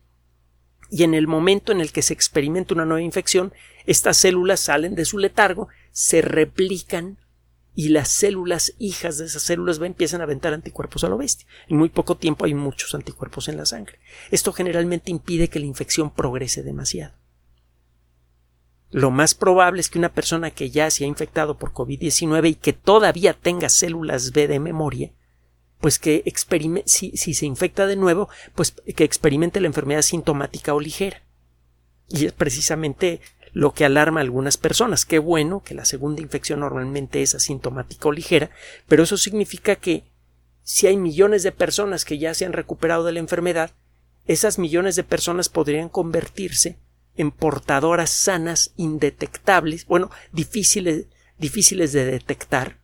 y 0.90 1.04
en 1.04 1.14
el 1.14 1.26
momento 1.26 1.72
en 1.72 1.80
el 1.80 1.90
que 1.90 2.02
se 2.02 2.12
experimenta 2.12 2.75
una 2.75 2.84
nueva 2.84 3.00
infección, 3.00 3.52
estas 3.87 4.18
células 4.18 4.61
salen 4.61 4.94
de 4.94 5.06
su 5.06 5.18
letargo, 5.18 5.68
se 5.90 6.20
replican 6.20 7.18
y 7.75 7.88
las 7.88 8.08
células 8.08 8.75
hijas 8.78 9.16
de 9.16 9.25
esas 9.25 9.42
células 9.42 9.78
B 9.78 9.87
empiezan 9.87 10.20
a 10.20 10.25
aventar 10.25 10.52
anticuerpos 10.52 11.02
a 11.04 11.08
lo 11.08 11.16
bestia. 11.16 11.46
En 11.68 11.78
muy 11.78 11.88
poco 11.88 12.18
tiempo 12.18 12.44
hay 12.44 12.52
muchos 12.52 12.94
anticuerpos 12.94 13.49
en 13.49 13.56
la 13.56 13.64
sangre. 13.64 14.00
Esto 14.30 14.52
generalmente 14.52 15.11
impide 15.11 15.49
que 15.49 15.61
la 15.61 15.66
infección 15.66 16.14
progrese 16.14 16.62
demasiado. 16.62 17.14
Lo 18.92 19.11
más 19.11 19.34
probable 19.34 19.80
es 19.80 19.90
que 19.90 19.99
una 19.99 20.12
persona 20.12 20.52
que 20.52 20.70
ya 20.70 20.90
se 20.90 21.04
ha 21.04 21.08
infectado 21.08 21.58
por 21.58 21.72
COVID-19 21.72 22.50
y 22.50 22.54
que 22.54 22.72
todavía 22.72 23.34
tenga 23.34 23.68
células 23.68 24.32
B 24.32 24.46
de 24.46 24.61
memoria 24.61 25.12
pues 25.82 25.99
que 25.99 26.22
si, 26.87 27.16
si 27.16 27.34
se 27.34 27.44
infecta 27.44 27.88
de 27.88 27.96
nuevo, 27.96 28.28
pues 28.54 28.70
que 28.70 29.02
experimente 29.02 29.61
la 29.61 29.66
enfermedad 29.66 30.02
sintomática 30.02 30.75
o 30.75 30.80
ligera. 30.80 31.25
Y 32.08 32.26
es 32.26 32.32
precisamente 32.32 33.20
lo 33.52 33.75
que 33.75 33.84
alarma 33.84 34.20
a 34.20 34.22
algunas 34.22 34.56
personas. 34.56 35.04
Qué 35.04 35.18
bueno 35.18 35.64
que 35.64 35.75
la 35.75 35.84
segunda 35.84 36.22
infección 36.22 36.61
normalmente 36.61 37.20
es 37.20 37.34
asintomática 37.34 38.08
o 38.08 38.12
ligera, 38.12 38.50
pero 38.87 39.02
eso 39.02 39.16
significa 39.16 39.75
que 39.75 40.04
si 40.62 40.87
hay 40.87 40.96
millones 40.96 41.42
de 41.42 41.50
personas 41.50 42.04
que 42.04 42.16
ya 42.18 42.32
se 42.32 42.44
han 42.44 42.52
recuperado 42.52 43.02
de 43.02 43.12
la 43.12 43.18
enfermedad, 43.18 43.72
esas 44.25 44.61
millones 44.61 44.94
de 44.94 45.02
personas 45.02 45.49
podrían 45.49 45.88
convertirse 45.88 46.78
en 47.16 47.31
portadoras 47.31 48.11
sanas, 48.11 48.73
indetectables, 48.76 49.87
bueno, 49.87 50.11
difíciles, 50.33 51.07
difíciles 51.38 51.92
de 51.92 52.04
detectar, 52.04 52.78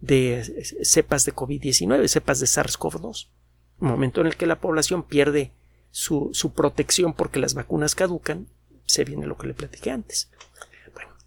de 0.00 0.64
cepas 0.82 1.24
de 1.24 1.34
COVID-19, 1.34 2.08
cepas 2.08 2.40
de 2.40 2.46
SARS-CoV-2. 2.46 3.28
Un 3.80 3.88
momento 3.88 4.20
en 4.20 4.28
el 4.28 4.36
que 4.36 4.46
la 4.46 4.60
población 4.60 5.02
pierde 5.02 5.52
su, 5.90 6.30
su, 6.32 6.52
protección 6.52 7.14
porque 7.14 7.40
las 7.40 7.54
vacunas 7.54 7.94
caducan, 7.94 8.48
se 8.86 9.04
viene 9.04 9.26
lo 9.26 9.36
que 9.36 9.48
le 9.48 9.54
platiqué 9.54 9.90
antes. 9.90 10.30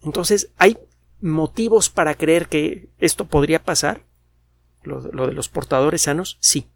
Entonces, 0.02 0.50
¿hay 0.56 0.78
motivos 1.20 1.90
para 1.90 2.14
creer 2.14 2.48
que 2.48 2.88
esto 2.98 3.26
podría 3.26 3.62
pasar? 3.62 4.04
Lo 4.82 5.00
de 5.00 5.32
los 5.32 5.48
portadores 5.48 6.02
sanos, 6.02 6.38
sí. 6.40 6.66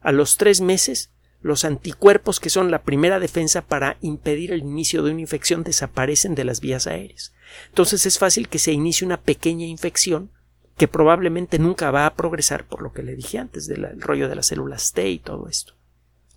A 0.00 0.12
los 0.12 0.36
tres 0.36 0.60
meses, 0.60 1.10
los 1.40 1.64
anticuerpos 1.64 2.40
que 2.40 2.50
son 2.50 2.70
la 2.70 2.82
primera 2.82 3.20
defensa 3.20 3.62
para 3.62 3.96
impedir 4.00 4.52
el 4.52 4.60
inicio 4.60 5.02
de 5.02 5.12
una 5.12 5.20
infección 5.20 5.62
desaparecen 5.62 6.34
de 6.34 6.44
las 6.44 6.60
vías 6.60 6.86
aéreas. 6.86 7.32
Entonces 7.68 8.06
es 8.06 8.18
fácil 8.18 8.48
que 8.48 8.58
se 8.58 8.72
inicie 8.72 9.06
una 9.06 9.20
pequeña 9.20 9.66
infección 9.66 10.32
que 10.76 10.88
probablemente 10.88 11.58
nunca 11.58 11.90
va 11.90 12.06
a 12.06 12.14
progresar 12.14 12.66
por 12.66 12.82
lo 12.82 12.92
que 12.92 13.02
le 13.02 13.14
dije 13.14 13.38
antes 13.38 13.66
del 13.66 14.00
rollo 14.00 14.28
de 14.28 14.36
las 14.36 14.46
células 14.46 14.92
T 14.92 15.08
y 15.08 15.18
todo 15.18 15.48
esto. 15.48 15.74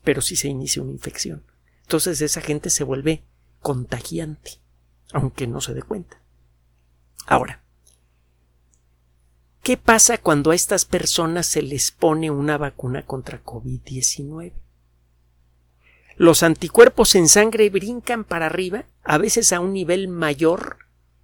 Pero 0.03 0.21
si 0.21 0.35
se 0.35 0.47
inicia 0.47 0.81
una 0.81 0.91
infección. 0.91 1.43
Entonces 1.83 2.21
esa 2.21 2.41
gente 2.41 2.69
se 2.69 2.83
vuelve 2.83 3.23
contagiante, 3.59 4.59
aunque 5.13 5.45
no 5.45 5.61
se 5.61 5.73
dé 5.73 5.83
cuenta. 5.83 6.21
Ahora, 7.27 7.63
¿qué 9.61 9.77
pasa 9.77 10.17
cuando 10.17 10.51
a 10.51 10.55
estas 10.55 10.85
personas 10.85 11.45
se 11.45 11.61
les 11.61 11.91
pone 11.91 12.31
una 12.31 12.57
vacuna 12.57 13.05
contra 13.05 13.43
COVID-19? 13.43 14.53
Los 16.21 16.43
anticuerpos 16.43 17.15
en 17.15 17.27
sangre 17.27 17.67
brincan 17.71 18.23
para 18.25 18.45
arriba, 18.45 18.85
a 19.03 19.17
veces 19.17 19.51
a 19.53 19.59
un 19.59 19.73
nivel 19.73 20.07
mayor 20.07 20.77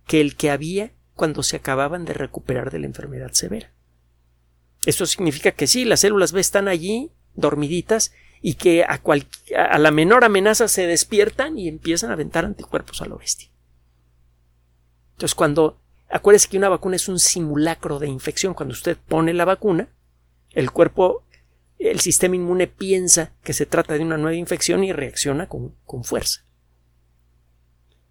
que 0.08 0.22
el 0.22 0.36
que 0.36 0.50
había 0.50 0.92
cuando 1.13 1.44
se 1.44 1.56
acababan 1.56 2.04
de 2.04 2.13
recuperar 2.13 2.72
de 2.72 2.80
la 2.80 2.88
enfermedad 2.88 3.32
severa. 3.34 3.72
Esto 4.88 5.06
significa 5.06 5.51
que 5.51 5.68
sí, 5.68 5.86
las 5.86 6.00
células 6.00 6.32
B 6.32 6.42
están 6.42 6.68
allí, 6.68 7.12
dormiditas, 7.36 8.12
y 8.42 8.56
que 8.56 8.86
a, 8.86 9.77
la 9.77 9.92
menor 9.92 10.24
amenaza 10.24 10.68
se 10.68 10.88
despiertan 10.88 11.60
y 11.60 11.68
empiezan 11.68 12.10
a 12.10 12.13
aventar 12.13 12.44
anticuerpos 12.44 13.04
a 13.04 13.06
lo 13.06 13.20
bestia. 13.20 13.51
Entonces, 15.12 15.36
cuando 15.36 15.80
acuérdese 16.10 16.50
que 16.50 16.58
una 16.58 16.70
vacuna 16.70 16.96
es 16.96 17.08
un 17.08 17.20
simulacro 17.20 18.00
de 18.00 18.08
infección, 18.08 18.56
cuando 18.56 18.74
usted 18.74 18.98
pone 19.08 19.36
la 19.36 19.46
vacuna, 19.46 19.89
el 20.54 20.72
cuerpo, 20.72 21.22
el 21.79 22.00
sistema 22.00 22.36
inmune 22.36 22.67
piensa 22.67 23.34
que 23.43 23.53
se 23.53 23.65
trata 23.65 23.93
de 23.93 24.01
una 24.01 24.17
nueva 24.17 24.36
infección 24.36 24.84
y 24.84 24.93
reacciona 24.93 25.48
con, 25.48 25.75
con 25.86 26.03
fuerza. 26.03 26.46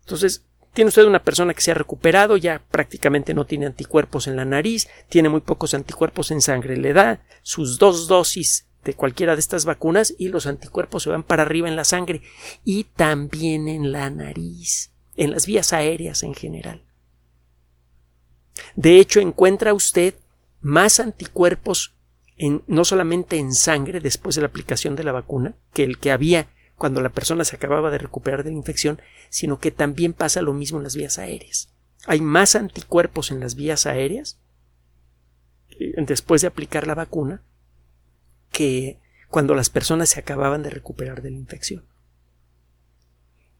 Entonces, 0.00 0.44
tiene 0.72 0.90
usted 0.90 1.04
una 1.04 1.24
persona 1.24 1.54
que 1.54 1.62
se 1.62 1.70
ha 1.70 1.74
recuperado, 1.74 2.36
ya 2.36 2.62
prácticamente 2.70 3.32
no 3.34 3.46
tiene 3.46 3.66
anticuerpos 3.66 4.26
en 4.26 4.36
la 4.36 4.44
nariz, 4.44 4.88
tiene 5.08 5.30
muy 5.30 5.40
pocos 5.40 5.72
anticuerpos 5.74 6.30
en 6.30 6.42
sangre, 6.42 6.76
le 6.76 6.92
da 6.92 7.24
sus 7.42 7.78
dos 7.78 8.08
dosis 8.08 8.66
de 8.84 8.94
cualquiera 8.94 9.34
de 9.34 9.40
estas 9.40 9.64
vacunas 9.64 10.14
y 10.16 10.28
los 10.28 10.46
anticuerpos 10.46 11.02
se 11.02 11.10
van 11.10 11.24
para 11.24 11.42
arriba 11.42 11.66
en 11.66 11.76
la 11.76 11.84
sangre 11.84 12.22
y 12.62 12.84
también 12.84 13.68
en 13.68 13.90
la 13.90 14.10
nariz, 14.10 14.92
en 15.16 15.32
las 15.32 15.46
vías 15.46 15.72
aéreas 15.72 16.22
en 16.22 16.34
general. 16.34 16.84
De 18.76 19.00
hecho, 19.00 19.20
encuentra 19.20 19.74
usted 19.74 20.14
más 20.60 21.00
anticuerpos 21.00 21.95
no 22.38 22.84
solamente 22.84 23.38
en 23.38 23.54
sangre 23.54 24.00
después 24.00 24.34
de 24.34 24.42
la 24.42 24.48
aplicación 24.48 24.94
de 24.94 25.04
la 25.04 25.12
vacuna 25.12 25.54
que 25.72 25.84
el 25.84 25.98
que 25.98 26.12
había 26.12 26.48
cuando 26.76 27.00
la 27.00 27.08
persona 27.08 27.44
se 27.44 27.56
acababa 27.56 27.90
de 27.90 27.98
recuperar 27.98 28.44
de 28.44 28.50
la 28.50 28.56
infección, 28.56 29.00
sino 29.30 29.58
que 29.58 29.70
también 29.70 30.12
pasa 30.12 30.42
lo 30.42 30.52
mismo 30.52 30.78
en 30.78 30.84
las 30.84 30.94
vías 30.94 31.18
aéreas. 31.18 31.70
Hay 32.06 32.20
más 32.20 32.54
anticuerpos 32.54 33.30
en 33.30 33.40
las 33.40 33.54
vías 33.54 33.86
aéreas 33.86 34.38
eh, 35.70 35.94
después 35.96 36.42
de 36.42 36.48
aplicar 36.48 36.86
la 36.86 36.94
vacuna 36.94 37.42
que 38.50 39.00
cuando 39.28 39.54
las 39.54 39.70
personas 39.70 40.10
se 40.10 40.20
acababan 40.20 40.62
de 40.62 40.70
recuperar 40.70 41.22
de 41.22 41.30
la 41.30 41.36
infección. 41.36 41.84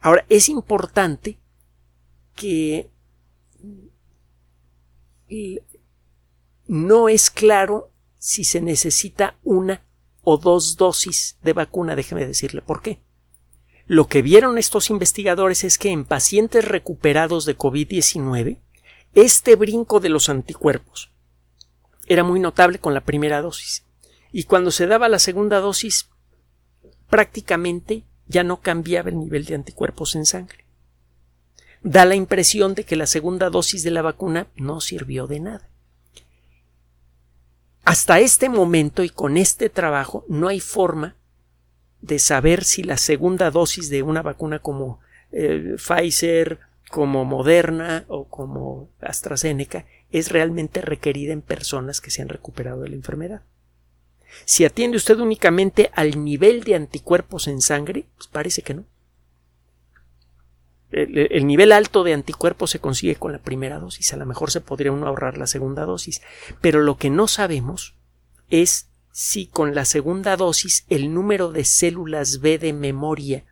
Ahora, 0.01 0.25
es 0.29 0.49
importante 0.49 1.39
que 2.35 2.91
no 6.69 7.09
es 7.09 7.31
claro 7.31 7.91
si 8.27 8.43
se 8.43 8.61
necesita 8.61 9.37
una 9.45 9.87
o 10.25 10.37
dos 10.37 10.77
dosis 10.77 11.39
de 11.45 11.53
vacuna, 11.53 11.95
déjeme 11.95 12.27
decirle 12.27 12.61
por 12.61 12.83
qué. 12.83 12.99
Lo 13.87 14.09
que 14.09 14.21
vieron 14.21 14.59
estos 14.59 14.91
investigadores 14.91 15.63
es 15.63 15.79
que 15.79 15.91
en 15.91 16.05
pacientes 16.05 16.65
recuperados 16.65 17.45
de 17.45 17.57
COVID-19, 17.57 18.59
este 19.15 19.55
brinco 19.55 20.01
de 20.01 20.09
los 20.09 20.29
anticuerpos 20.29 21.13
era 22.09 22.25
muy 22.25 22.41
notable 22.41 22.81
con 22.81 22.95
la 22.95 23.03
primera 23.05 23.41
dosis. 23.43 23.85
Y 24.33 24.43
cuando 24.43 24.73
se 24.73 24.89
daba 24.89 25.09
la 25.09 25.21
segunda 25.21 25.61
dosis, 25.61 26.09
prácticamente 27.09 28.07
ya 28.27 28.43
no 28.43 28.61
cambiaba 28.61 29.09
el 29.09 29.21
nivel 29.21 29.45
de 29.45 29.55
anticuerpos 29.55 30.17
en 30.17 30.27
sangre. 30.27 30.65
Da 31.85 32.05
la 32.05 32.17
impresión 32.17 32.75
de 32.75 32.83
que 32.83 32.97
la 32.97 33.07
segunda 33.07 33.51
dosis 33.51 33.85
de 33.85 33.93
la 33.93 34.03
vacuna 34.03 34.49
no 34.57 34.81
sirvió 34.81 35.29
de 35.29 35.39
nada. 35.39 35.71
Hasta 37.87 38.19
este 38.19 38.49
momento 38.49 39.05
y 39.05 39.11
con 39.11 39.37
este 39.37 39.71
trabajo 39.71 40.25
no 40.29 40.49
hay 40.49 40.59
forma 40.59 41.15
de 42.01 42.19
saber 42.19 42.65
si 42.65 42.83
la 42.83 42.97
segunda 42.97 43.53
dosis 43.53 43.91
de 43.91 44.03
una 44.03 44.23
vacuna 44.23 44.59
como 44.59 44.99
eh, 45.31 45.77
Pfizer, 45.77 46.59
como 46.91 47.25
Moderna 47.25 48.05
o 48.09 48.25
como 48.25 48.91
AstraZeneca 49.01 49.87
es 50.11 50.33
realmente 50.33 50.81
requerida 50.81 51.33
en 51.33 51.43
personas 51.43 52.01
que 52.01 52.11
se 52.11 52.23
han 52.23 52.29
recuperado 52.29 52.83
de 52.83 52.89
la 52.89 52.97
enfermedad. 52.97 53.43
Si 54.45 54.65
atiende 54.65 54.97
usted 54.97 55.21
únicamente 55.21 55.93
al 55.95 56.25
nivel 56.25 56.65
de 56.65 56.75
anticuerpos 56.75 57.47
en 57.47 57.61
sangre, 57.61 58.07
pues 58.17 58.27
parece 58.27 58.63
que 58.63 58.75
no. 58.75 58.85
El, 60.91 61.19
el, 61.19 61.47
nivel 61.47 61.73
alto 61.73 62.05
de 62.05 62.13
anticuerpos 62.13 62.71
se 62.71 62.79
consigue 62.79 63.17
con 63.17 63.33
la 63.33 63.39
primera 63.39 63.79
dosis, 63.79 64.13
a 64.13 64.17
lo 64.17 64.25
mejor 64.25 64.51
se 64.51 64.61
podría 64.61 64.93
ahorrar 64.93 65.37
la 65.37 65.47
segunda 65.47 65.85
dosis, 65.85 66.23
pero 66.61 66.81
lo 66.81 66.97
que 66.97 67.11
no 67.11 67.27
sabemos 67.27 67.97
es 68.51 68.89
si 69.11 69.47
con 69.47 69.75
la 69.75 69.85
segunda 69.85 70.37
dosis 70.37 70.85
el 70.89 71.13
número 71.13 71.51
de 71.51 71.65
células 71.65 72.41
B 72.41 72.59
de 72.59 72.73
memoria 72.73 73.45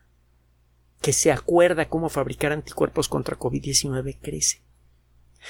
que 1.00 1.12
se 1.12 1.32
acuerda 1.32 1.88
cómo 1.88 2.08
fabricar 2.08 2.52
anticuerpos 2.52 3.08
contra 3.08 3.38
COVID-19 3.38 4.18
crece. 4.22 4.62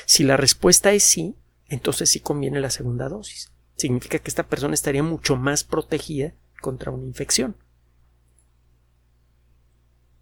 Si 0.07 0.25
la 0.25 0.37
respuesta 0.37 0.93
es 0.93 1.05
sí, 1.05 1.37
entonces 1.69 2.09
sí 2.09 2.21
conviene 2.21 2.61
la 2.61 2.71
segunda 2.71 3.09
dosis 3.09 3.55
significa 3.77 4.19
que 4.19 4.29
esta 4.29 4.45
persona 4.45 4.75
estaría 4.75 5.03
mucho 5.03 5.37
más 5.37 5.65
protegida 5.65 6.35
contra 6.61 6.91
una 6.91 7.05
infección. 7.05 7.57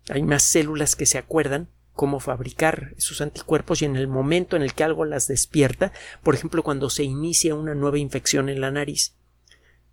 Hay 0.09 0.23
más 0.23 0.43
células 0.43 0.97
que 0.97 1.07
se 1.07 1.19
acuerdan 1.19 1.69
cómo 1.93 2.21
fabricar 2.21 2.95
esos 2.97 3.21
anticuerpos 3.21 3.83
y 3.83 3.85
en 3.85 3.97
el 3.97 4.09
momento 4.09 4.57
en 4.57 4.63
el 4.63 4.75
que 4.75 4.85
algo 4.85 5.05
las 5.05 5.29
despierta, 5.29 5.93
por 6.23 6.35
ejemplo, 6.35 6.63
cuando 6.63 6.91
se 6.91 7.05
inicia 7.05 7.55
una 7.55 7.75
nueva 7.75 7.99
infección 7.99 8.49
en 8.49 8.61
la 8.61 8.71
nariz, 8.71 9.15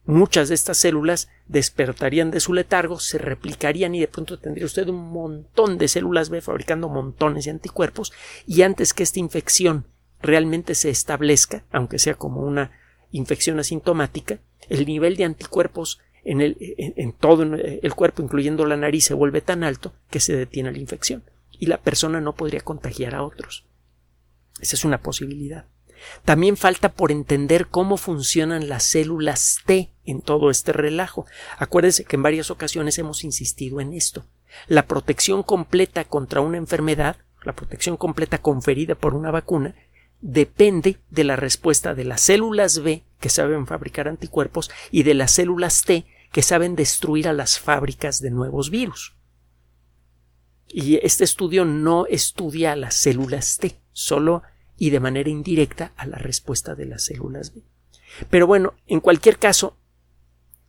muchas 0.06 0.50
de 0.50 0.56
estas 0.56 0.78
células 0.78 1.30
despertarían 1.48 2.32
de 2.32 2.40
su 2.40 2.54
letargo, 2.54 3.00
se 3.00 3.18
replicarían 3.18 3.94
y 3.96 4.00
de 4.00 4.08
pronto 4.08 4.40
tendría 4.40 4.66
usted 4.66 4.88
un 4.88 5.12
montón 5.12 5.78
de 5.78 5.88
células 5.88 6.30
B 6.30 6.42
fabricando 6.42 6.90
montones 6.90 7.46
de 7.46 7.52
anticuerpos 7.52 8.14
y 8.48 8.62
antes 8.62 8.94
que 8.94 9.04
esta 9.04 9.20
infección 9.20 9.86
realmente 10.22 10.76
se 10.76 10.90
establezca, 10.90 11.66
aunque 11.72 12.00
sea 12.00 12.16
como 12.16 12.42
una 12.42 12.72
infección 13.12 13.60
asintomática, 13.60 14.40
el 14.70 14.86
nivel 14.86 15.16
de 15.16 15.26
anticuerpos 15.26 16.00
en, 16.24 16.42
el, 16.42 16.58
en, 16.60 17.14
todo 17.14 17.44
el 17.44 17.94
cuerpo, 17.96 18.22
incluyendo 18.22 18.66
la 18.66 18.78
nariz, 18.78 19.06
se 19.06 19.14
vuelve 19.14 19.42
tan 19.42 19.64
alto 19.64 19.94
que 20.10 20.20
se 20.20 20.36
detiene 20.36 20.72
la 20.72 20.78
infección 20.78 21.24
y 21.60 21.66
la 21.68 21.82
persona 21.82 22.22
no 22.22 22.36
podría 22.36 22.62
contagiar 22.62 23.16
a 23.16 23.24
otros. 23.24 23.66
Esa 24.60 24.76
es 24.76 24.86
una 24.86 25.02
posibilidad. 25.02 25.66
También 26.24 26.56
falta 26.58 26.94
por 26.94 27.12
entender 27.12 27.68
cómo 27.68 27.98
funcionan 27.98 28.70
las 28.70 28.84
células 28.84 29.60
T 29.66 29.90
en 30.06 30.22
todo 30.22 30.50
este 30.50 30.72
relajo. 30.72 31.26
Acuérdense 31.58 32.06
que 32.06 32.16
en 32.16 32.24
varias 32.24 32.52
ocasiones 32.52 32.98
hemos 32.98 33.24
insistido 33.24 33.82
en 33.82 33.94
esto. 33.94 34.26
La 34.68 34.88
protección 34.88 35.44
completa 35.44 36.06
contra 36.06 36.42
una 36.42 36.58
enfermedad, 36.58 37.18
la 37.44 37.54
protección 37.54 37.98
completa 37.98 38.38
conferida 38.40 38.96
por 38.96 39.14
una 39.14 39.32
vacuna, 39.32 39.76
depende 40.22 41.00
de 41.10 41.24
la 41.24 41.36
respuesta 41.36 41.96
de 41.96 42.06
las 42.06 42.22
células 42.22 42.80
B 42.80 43.04
que 43.20 43.30
saben 43.30 43.68
fabricar 43.68 44.08
anticuerpos 44.08 44.70
y 44.92 45.04
de 45.04 45.14
las 45.14 45.32
células 45.32 45.84
T 45.84 46.06
que 46.32 46.42
saben 46.44 46.76
destruir 46.76 47.28
a 47.28 47.34
las 47.34 47.60
fábricas 47.60 48.22
de 48.22 48.32
nuevos 48.32 48.70
virus. 48.70 49.16
Y 50.68 50.98
este 51.04 51.24
estudio 51.24 51.66
no 51.66 52.06
estudia 52.06 52.74
a 52.74 52.76
las 52.76 52.94
células 52.94 53.58
T, 53.58 53.80
solo 53.92 54.44
y 54.78 54.92
de 54.92 55.00
manera 55.00 55.30
indirecta 55.30 55.94
a 55.98 56.06
la 56.06 56.18
respuesta 56.18 56.76
de 56.76 56.86
las 56.86 57.04
células 57.06 57.54
B. 57.54 57.64
Pero 58.30 58.46
bueno, 58.46 58.74
en 58.88 59.00
cualquier 59.00 59.40
caso, 59.40 59.78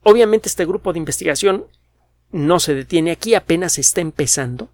obviamente 0.03 0.49
este 0.49 0.65
grupo 0.65 0.93
de 0.93 0.99
investigación 0.99 1.67
no 2.33 2.61
se 2.61 2.75
detiene 2.75 3.11
aquí, 3.11 3.35
apenas 3.35 3.79
está 3.79 4.01
empezando. 4.01 4.71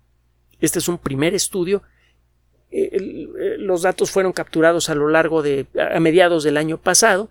Este 0.60 0.78
es 0.78 0.88
un 0.88 0.98
primer 0.98 1.34
estudio 1.34 1.82
los 2.70 3.82
datos 3.82 4.10
fueron 4.10 4.32
capturados 4.32 4.90
a 4.90 4.94
lo 4.94 5.08
largo 5.08 5.42
de 5.42 5.66
a 5.94 6.00
mediados 6.00 6.44
del 6.44 6.56
año 6.56 6.78
pasado 6.78 7.30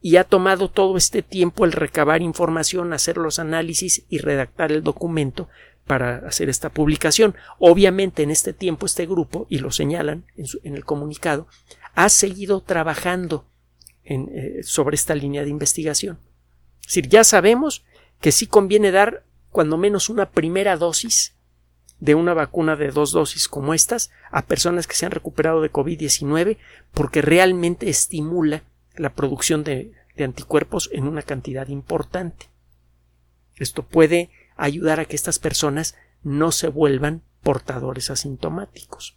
y 0.00 0.16
ha 0.16 0.24
tomado 0.24 0.70
todo 0.70 0.96
este 0.96 1.22
tiempo 1.22 1.64
el 1.64 1.72
recabar 1.72 2.22
información, 2.22 2.92
hacer 2.92 3.16
los 3.16 3.38
análisis 3.38 4.04
y 4.08 4.18
redactar 4.18 4.70
el 4.70 4.82
documento 4.82 5.48
para 5.86 6.18
hacer 6.18 6.48
esta 6.48 6.70
publicación. 6.70 7.34
Obviamente 7.58 8.22
en 8.22 8.30
este 8.30 8.52
tiempo 8.52 8.86
este 8.86 9.06
grupo, 9.06 9.46
y 9.48 9.58
lo 9.58 9.70
señalan 9.70 10.24
en, 10.36 10.74
el 10.74 10.84
comunicado, 10.84 11.46
ha 11.94 12.08
seguido 12.08 12.60
trabajando 12.60 13.46
eh, 14.04 14.60
sobre 14.62 14.96
esta 14.96 15.14
línea 15.14 15.42
de 15.42 15.50
investigación. 15.50 16.18
Es 16.80 16.88
decir, 16.88 17.08
ya 17.08 17.24
sabemos 17.24 17.84
que 18.20 18.32
sí 18.32 18.46
conviene 18.46 18.90
dar 18.92 19.24
cuando 19.50 19.76
menos 19.76 20.10
una 20.10 20.30
primera 20.30 20.76
dosis 20.76 21.35
de 22.00 22.14
una 22.14 22.34
vacuna 22.34 22.76
de 22.76 22.90
dos 22.90 23.12
dosis 23.12 23.48
como 23.48 23.74
estas 23.74 24.10
a 24.30 24.42
personas 24.42 24.86
que 24.86 24.94
se 24.94 25.06
han 25.06 25.12
recuperado 25.12 25.62
de 25.62 25.72
COVID-19 25.72 26.58
porque 26.92 27.22
realmente 27.22 27.88
estimula 27.88 28.64
la 28.96 29.10
producción 29.10 29.64
de, 29.64 29.92
de, 30.16 30.24
anticuerpos 30.24 30.90
en 30.92 31.06
una 31.06 31.22
cantidad 31.22 31.68
importante. 31.68 32.48
Esto 33.56 33.82
puede 33.82 34.30
ayudar 34.56 35.00
a 35.00 35.04
que 35.06 35.16
estas 35.16 35.38
personas 35.38 35.96
no 36.22 36.52
se 36.52 36.68
vuelvan 36.68 37.22
portadores 37.42 38.10
asintomáticos 38.10 39.16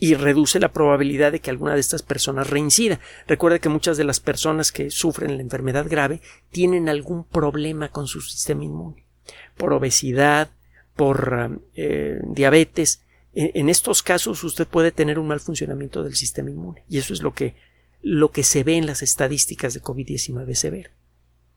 y 0.00 0.14
reduce 0.14 0.60
la 0.60 0.72
probabilidad 0.72 1.32
de 1.32 1.40
que 1.40 1.50
alguna 1.50 1.74
de 1.74 1.80
estas 1.80 2.02
personas 2.02 2.50
reincida. 2.50 3.00
Recuerde 3.26 3.60
que 3.60 3.68
muchas 3.68 3.96
de 3.96 4.04
las 4.04 4.20
personas 4.20 4.72
que 4.72 4.90
sufren 4.90 5.36
la 5.36 5.42
enfermedad 5.42 5.86
grave 5.88 6.20
tienen 6.50 6.88
algún 6.88 7.24
problema 7.24 7.88
con 7.88 8.06
su 8.06 8.20
sistema 8.20 8.64
inmune 8.64 9.08
por 9.56 9.72
obesidad, 9.72 10.50
por 10.98 11.62
eh, 11.76 12.18
diabetes. 12.24 13.04
En, 13.32 13.68
estos 13.68 14.02
casos 14.02 14.42
usted 14.42 14.66
puede 14.66 14.90
tener 14.90 15.20
un 15.20 15.28
mal 15.28 15.38
funcionamiento 15.38 16.02
del 16.02 16.16
sistema 16.16 16.50
inmune 16.50 16.82
y 16.88 16.98
eso 16.98 17.12
es 17.12 17.22
lo 17.22 17.32
que, 17.34 17.54
lo 18.02 18.32
que 18.32 18.42
se 18.42 18.64
ve 18.64 18.76
en 18.76 18.86
las 18.86 19.02
estadísticas 19.02 19.74
de 19.74 19.80
COVID-19 19.80 20.54
severo. 20.54 20.90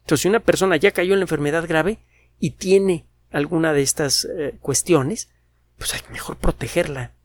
Entonces, 0.02 0.22
si 0.22 0.28
una 0.28 0.42
persona 0.42 0.78
ya 0.78 0.92
cayó 0.92 1.14
en 1.14 1.22
la 1.22 1.24
enfermedad 1.24 1.68
grave 1.68 1.98
y 2.40 2.52
tiene 2.52 3.08
alguna 3.32 3.74
de 3.74 3.82
estas 3.82 4.26
eh, 4.26 4.54
cuestiones, 4.62 5.32
pues 5.80 5.96
hay 5.96 6.02
mejor 6.12 6.38
protegerla, 6.38 7.16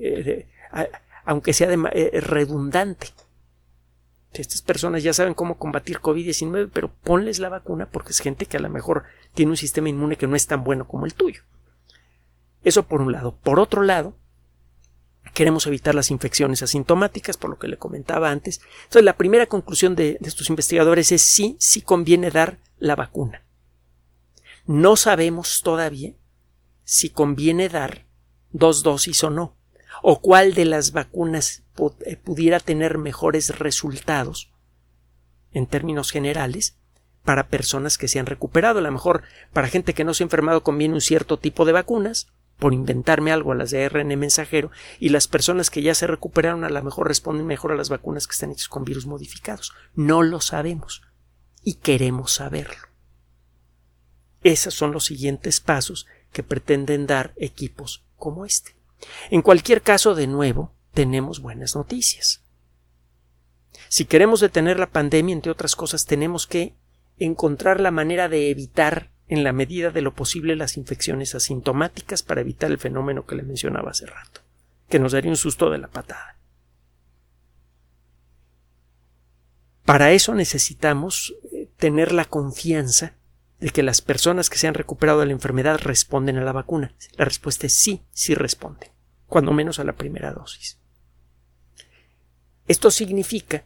eh, 0.00 0.48
aunque 1.24 1.52
sea 1.52 1.68
redundante. 1.68 3.06
Estas 4.34 4.62
personas 4.62 5.02
ya 5.02 5.12
saben 5.12 5.34
cómo 5.34 5.58
combatir 5.58 6.00
COVID-19, 6.00 6.70
pero 6.72 6.90
ponles 7.02 7.38
la 7.38 7.50
vacuna 7.50 7.88
porque 7.90 8.12
es 8.12 8.20
gente 8.20 8.46
que 8.46 8.56
a 8.56 8.60
lo 8.60 8.70
mejor 8.70 9.04
tiene 9.34 9.50
un 9.50 9.56
sistema 9.56 9.88
inmune 9.88 10.16
que 10.16 10.26
no 10.26 10.36
es 10.36 10.46
tan 10.46 10.64
bueno 10.64 10.86
como 10.86 11.04
el 11.04 11.14
tuyo. 11.14 11.42
Eso 12.64 12.84
por 12.84 13.02
un 13.02 13.12
lado. 13.12 13.36
Por 13.42 13.60
otro 13.60 13.82
lado, 13.82 14.16
queremos 15.34 15.66
evitar 15.66 15.94
las 15.94 16.10
infecciones 16.10 16.62
asintomáticas, 16.62 17.36
por 17.36 17.50
lo 17.50 17.58
que 17.58 17.68
le 17.68 17.78
comentaba 17.78 18.30
antes. 18.30 18.60
Entonces, 18.84 19.04
la 19.04 19.16
primera 19.16 19.46
conclusión 19.46 19.94
de, 19.94 20.18
estos 20.20 20.48
investigadores 20.50 21.12
es 21.12 21.22
sí, 21.22 21.56
sí 21.58 21.82
conviene 21.82 22.30
dar 22.30 22.58
la 22.78 22.96
vacuna. 22.96 23.44
No 24.66 24.96
sabemos 24.96 25.62
todavía 25.62 26.14
si 26.84 27.10
conviene 27.10 27.68
dar 27.68 28.06
dos 28.50 28.82
dosis 28.82 29.24
o 29.24 29.30
no, 29.30 29.56
o 30.02 30.20
cuál 30.20 30.54
de 30.54 30.64
las 30.64 30.92
vacunas 30.92 31.61
pudiera 31.74 32.60
tener 32.60 32.98
mejores 32.98 33.58
resultados 33.58 34.50
en 35.52 35.66
términos 35.66 36.10
generales 36.10 36.76
para 37.24 37.48
personas 37.48 37.98
que 37.98 38.08
se 38.08 38.18
han 38.18 38.26
recuperado. 38.26 38.78
A 38.78 38.82
lo 38.82 38.92
mejor 38.92 39.22
para 39.52 39.68
gente 39.68 39.94
que 39.94 40.04
no 40.04 40.14
se 40.14 40.22
ha 40.22 40.26
enfermado 40.26 40.62
conviene 40.62 40.94
un 40.94 41.00
cierto 41.00 41.38
tipo 41.38 41.64
de 41.64 41.72
vacunas, 41.72 42.28
por 42.58 42.74
inventarme 42.74 43.32
algo 43.32 43.52
a 43.52 43.54
las 43.56 43.70
de 43.70 43.84
ARN 43.84 44.16
mensajero, 44.18 44.70
y 45.00 45.08
las 45.08 45.26
personas 45.26 45.70
que 45.70 45.82
ya 45.82 45.94
se 45.94 46.06
recuperaron 46.06 46.64
a 46.64 46.70
lo 46.70 46.82
mejor 46.82 47.08
responden 47.08 47.46
mejor 47.46 47.72
a 47.72 47.76
las 47.76 47.88
vacunas 47.88 48.26
que 48.26 48.32
están 48.32 48.52
hechas 48.52 48.68
con 48.68 48.84
virus 48.84 49.06
modificados. 49.06 49.72
No 49.94 50.22
lo 50.22 50.40
sabemos 50.40 51.02
y 51.64 51.74
queremos 51.74 52.32
saberlo. 52.32 52.88
Esos 54.42 54.74
son 54.74 54.92
los 54.92 55.04
siguientes 55.04 55.60
pasos 55.60 56.06
que 56.32 56.42
pretenden 56.42 57.06
dar 57.06 57.32
equipos 57.36 58.04
como 58.16 58.44
este. 58.44 58.76
En 59.30 59.42
cualquier 59.42 59.82
caso, 59.82 60.14
de 60.14 60.26
nuevo, 60.26 60.72
tenemos 60.92 61.40
buenas 61.40 61.74
noticias. 61.74 62.42
Si 63.88 64.04
queremos 64.04 64.40
detener 64.40 64.78
la 64.78 64.90
pandemia, 64.90 65.34
entre 65.34 65.52
otras 65.52 65.76
cosas, 65.76 66.06
tenemos 66.06 66.46
que 66.46 66.74
encontrar 67.18 67.80
la 67.80 67.90
manera 67.90 68.28
de 68.28 68.50
evitar 68.50 69.10
en 69.28 69.44
la 69.44 69.52
medida 69.52 69.90
de 69.90 70.02
lo 70.02 70.14
posible 70.14 70.56
las 70.56 70.76
infecciones 70.76 71.34
asintomáticas 71.34 72.22
para 72.22 72.40
evitar 72.40 72.70
el 72.70 72.78
fenómeno 72.78 73.26
que 73.26 73.34
le 73.34 73.42
mencionaba 73.42 73.90
hace 73.90 74.06
rato, 74.06 74.42
que 74.88 74.98
nos 74.98 75.12
daría 75.12 75.30
un 75.30 75.36
susto 75.36 75.70
de 75.70 75.78
la 75.78 75.88
patada. 75.88 76.38
Para 79.84 80.12
eso 80.12 80.34
necesitamos 80.34 81.34
eh, 81.52 81.68
tener 81.76 82.12
la 82.12 82.24
confianza 82.24 83.14
de 83.58 83.70
que 83.70 83.82
las 83.82 84.00
personas 84.00 84.50
que 84.50 84.58
se 84.58 84.68
han 84.68 84.74
recuperado 84.74 85.20
de 85.20 85.26
la 85.26 85.32
enfermedad 85.32 85.78
responden 85.80 86.36
a 86.36 86.44
la 86.44 86.52
vacuna. 86.52 86.94
La 87.16 87.24
respuesta 87.24 87.66
es 87.66 87.74
sí, 87.74 88.02
sí 88.10 88.34
responden, 88.34 88.90
cuando 89.26 89.52
menos 89.52 89.78
a 89.78 89.84
la 89.84 89.94
primera 89.94 90.32
dosis. 90.32 90.81
Esto 92.68 92.90
significa 92.90 93.64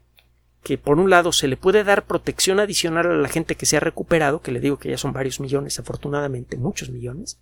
que 0.62 0.78
por 0.78 0.98
un 0.98 1.10
lado 1.10 1.32
se 1.32 1.48
le 1.48 1.56
puede 1.56 1.84
dar 1.84 2.06
protección 2.06 2.58
adicional 2.58 3.06
a 3.06 3.16
la 3.16 3.28
gente 3.28 3.54
que 3.54 3.66
se 3.66 3.76
ha 3.76 3.80
recuperado, 3.80 4.42
que 4.42 4.50
le 4.50 4.60
digo 4.60 4.78
que 4.78 4.90
ya 4.90 4.98
son 4.98 5.12
varios 5.12 5.38
millones, 5.38 5.78
afortunadamente, 5.78 6.56
muchos 6.56 6.90
millones, 6.90 7.38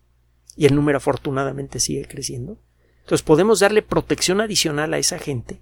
y 0.56 0.66
el 0.66 0.74
número 0.74 0.98
afortunadamente 0.98 1.80
sigue 1.80 2.06
creciendo. 2.06 2.58
Entonces 3.00 3.22
podemos 3.22 3.60
darle 3.60 3.82
protección 3.82 4.40
adicional 4.40 4.92
a 4.94 4.98
esa 4.98 5.18
gente 5.18 5.60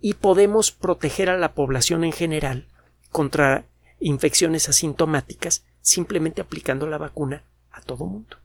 y 0.00 0.14
podemos 0.14 0.72
proteger 0.72 1.28
a 1.30 1.38
la 1.38 1.54
población 1.54 2.04
en 2.04 2.12
general 2.12 2.66
contra 3.10 3.66
infecciones 3.98 4.68
asintomáticas 4.68 5.64
simplemente 5.82 6.40
aplicando 6.40 6.86
la 6.86 6.98
vacuna 6.98 7.44
a 7.70 7.80
todo 7.82 8.06
mundo. 8.06 8.38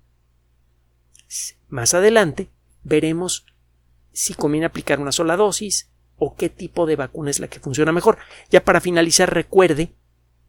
Más 1.69 1.93
adelante 1.93 2.49
veremos 2.83 3.45
si 4.15 4.33
conviene 4.33 4.65
aplicar 4.65 4.99
una 4.99 5.11
sola 5.11 5.35
dosis, 5.35 5.91
o 6.17 6.35
qué 6.35 6.49
tipo 6.49 6.85
de 6.85 6.95
vacuna 6.95 7.29
es 7.29 7.39
la 7.39 7.49
que 7.49 7.59
funciona 7.59 7.91
mejor. 7.91 8.17
Ya 8.49 8.63
para 8.63 8.79
finalizar, 8.79 9.33
recuerde 9.33 9.93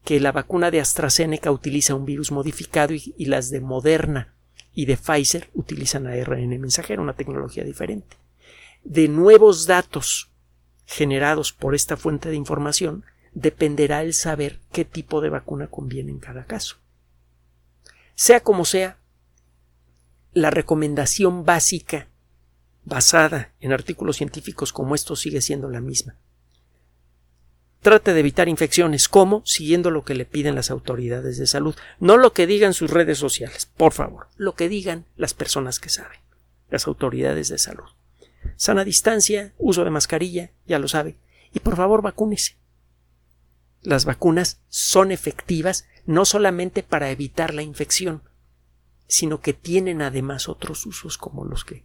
que 0.05 0.21
la 0.21 0.31
vacuna 0.31 0.71
de 0.71 0.81
AstraZeneca 0.81 1.51
utiliza 1.51 1.97
un 1.97 2.05
virus 2.05 2.31
modificado 2.31 2.95
y, 2.95 3.25
las 3.25 3.51
de 3.51 3.61
Moderna 3.61 4.35
y 4.73 4.87
de 4.87 4.97
Pfizer 4.97 5.51
utilizan 5.53 6.07
ARN 6.07 6.49
mensajero, 6.61 7.03
una 7.03 7.17
tecnología 7.17 7.65
diferente. 7.65 8.17
De 8.85 9.09
nuevos 9.09 9.67
datos 9.67 10.31
generados 10.85 11.53
por 11.53 11.75
esta 11.75 11.97
fuente 11.97 12.29
de 12.29 12.37
información 12.37 13.05
dependerá 13.33 14.03
el 14.03 14.15
saber 14.15 14.61
qué 14.71 14.85
tipo 14.85 15.21
de 15.21 15.31
vacuna 15.31 15.67
conviene 15.67 16.13
en 16.13 16.21
cada 16.21 16.45
caso. 16.45 16.77
Sea 18.15 18.39
como 18.41 18.65
sea, 18.65 18.99
la 20.33 20.51
recomendación 20.51 21.45
básica 21.45 22.09
basada 22.87 23.53
en 23.61 23.73
artículos 23.73 24.17
científicos 24.17 24.73
como 24.73 24.95
estos 24.95 25.21
sigue 25.21 25.43
siendo 25.43 25.69
la 25.69 25.81
misma. 25.81 26.17
Trate 27.81 28.15
de 28.15 28.21
evitar 28.21 28.49
infecciones. 28.49 29.09
¿Cómo? 29.09 29.43
Siguiendo 29.45 29.91
lo 29.91 30.05
que 30.05 30.15
le 30.15 30.25
piden 30.25 30.55
las 30.55 30.71
autoridades 30.71 31.37
de 31.37 31.47
salud. 31.47 31.77
No 32.01 32.17
lo 32.17 32.33
que 32.33 32.47
digan 32.47 32.75
sus 32.75 32.91
redes 32.91 33.19
sociales, 33.19 33.67
por 33.67 33.93
favor. 33.93 34.29
Lo 34.37 34.55
que 34.55 34.69
digan 34.69 35.05
las 35.17 35.35
personas 35.35 35.79
que 35.79 35.89
saben. 35.89 36.19
Las 36.71 36.87
autoridades 36.87 37.49
de 37.49 37.59
salud. 37.59 37.89
Sana 38.57 38.85
distancia, 38.85 39.53
uso 39.59 39.85
de 39.85 39.91
mascarilla, 39.91 40.53
ya 40.67 40.79
lo 40.79 40.89
sabe. 40.89 41.17
Y 41.53 41.61
por 41.61 41.77
favor, 41.77 42.03
vacúnese. 42.03 42.57
Las 43.83 44.05
vacunas 44.05 44.61
son 44.69 45.13
efectivas 45.13 45.87
no 46.07 46.25
solamente 46.25 46.83
para 46.83 47.11
evitar 47.11 47.53
la 47.53 47.63
infección, 47.63 48.23
sino 49.07 49.41
que 49.41 49.53
tienen 49.53 50.03
además 50.03 50.49
otros 50.49 50.87
usos 50.87 51.19
como 51.19 51.45
los 51.45 51.65
que 51.65 51.85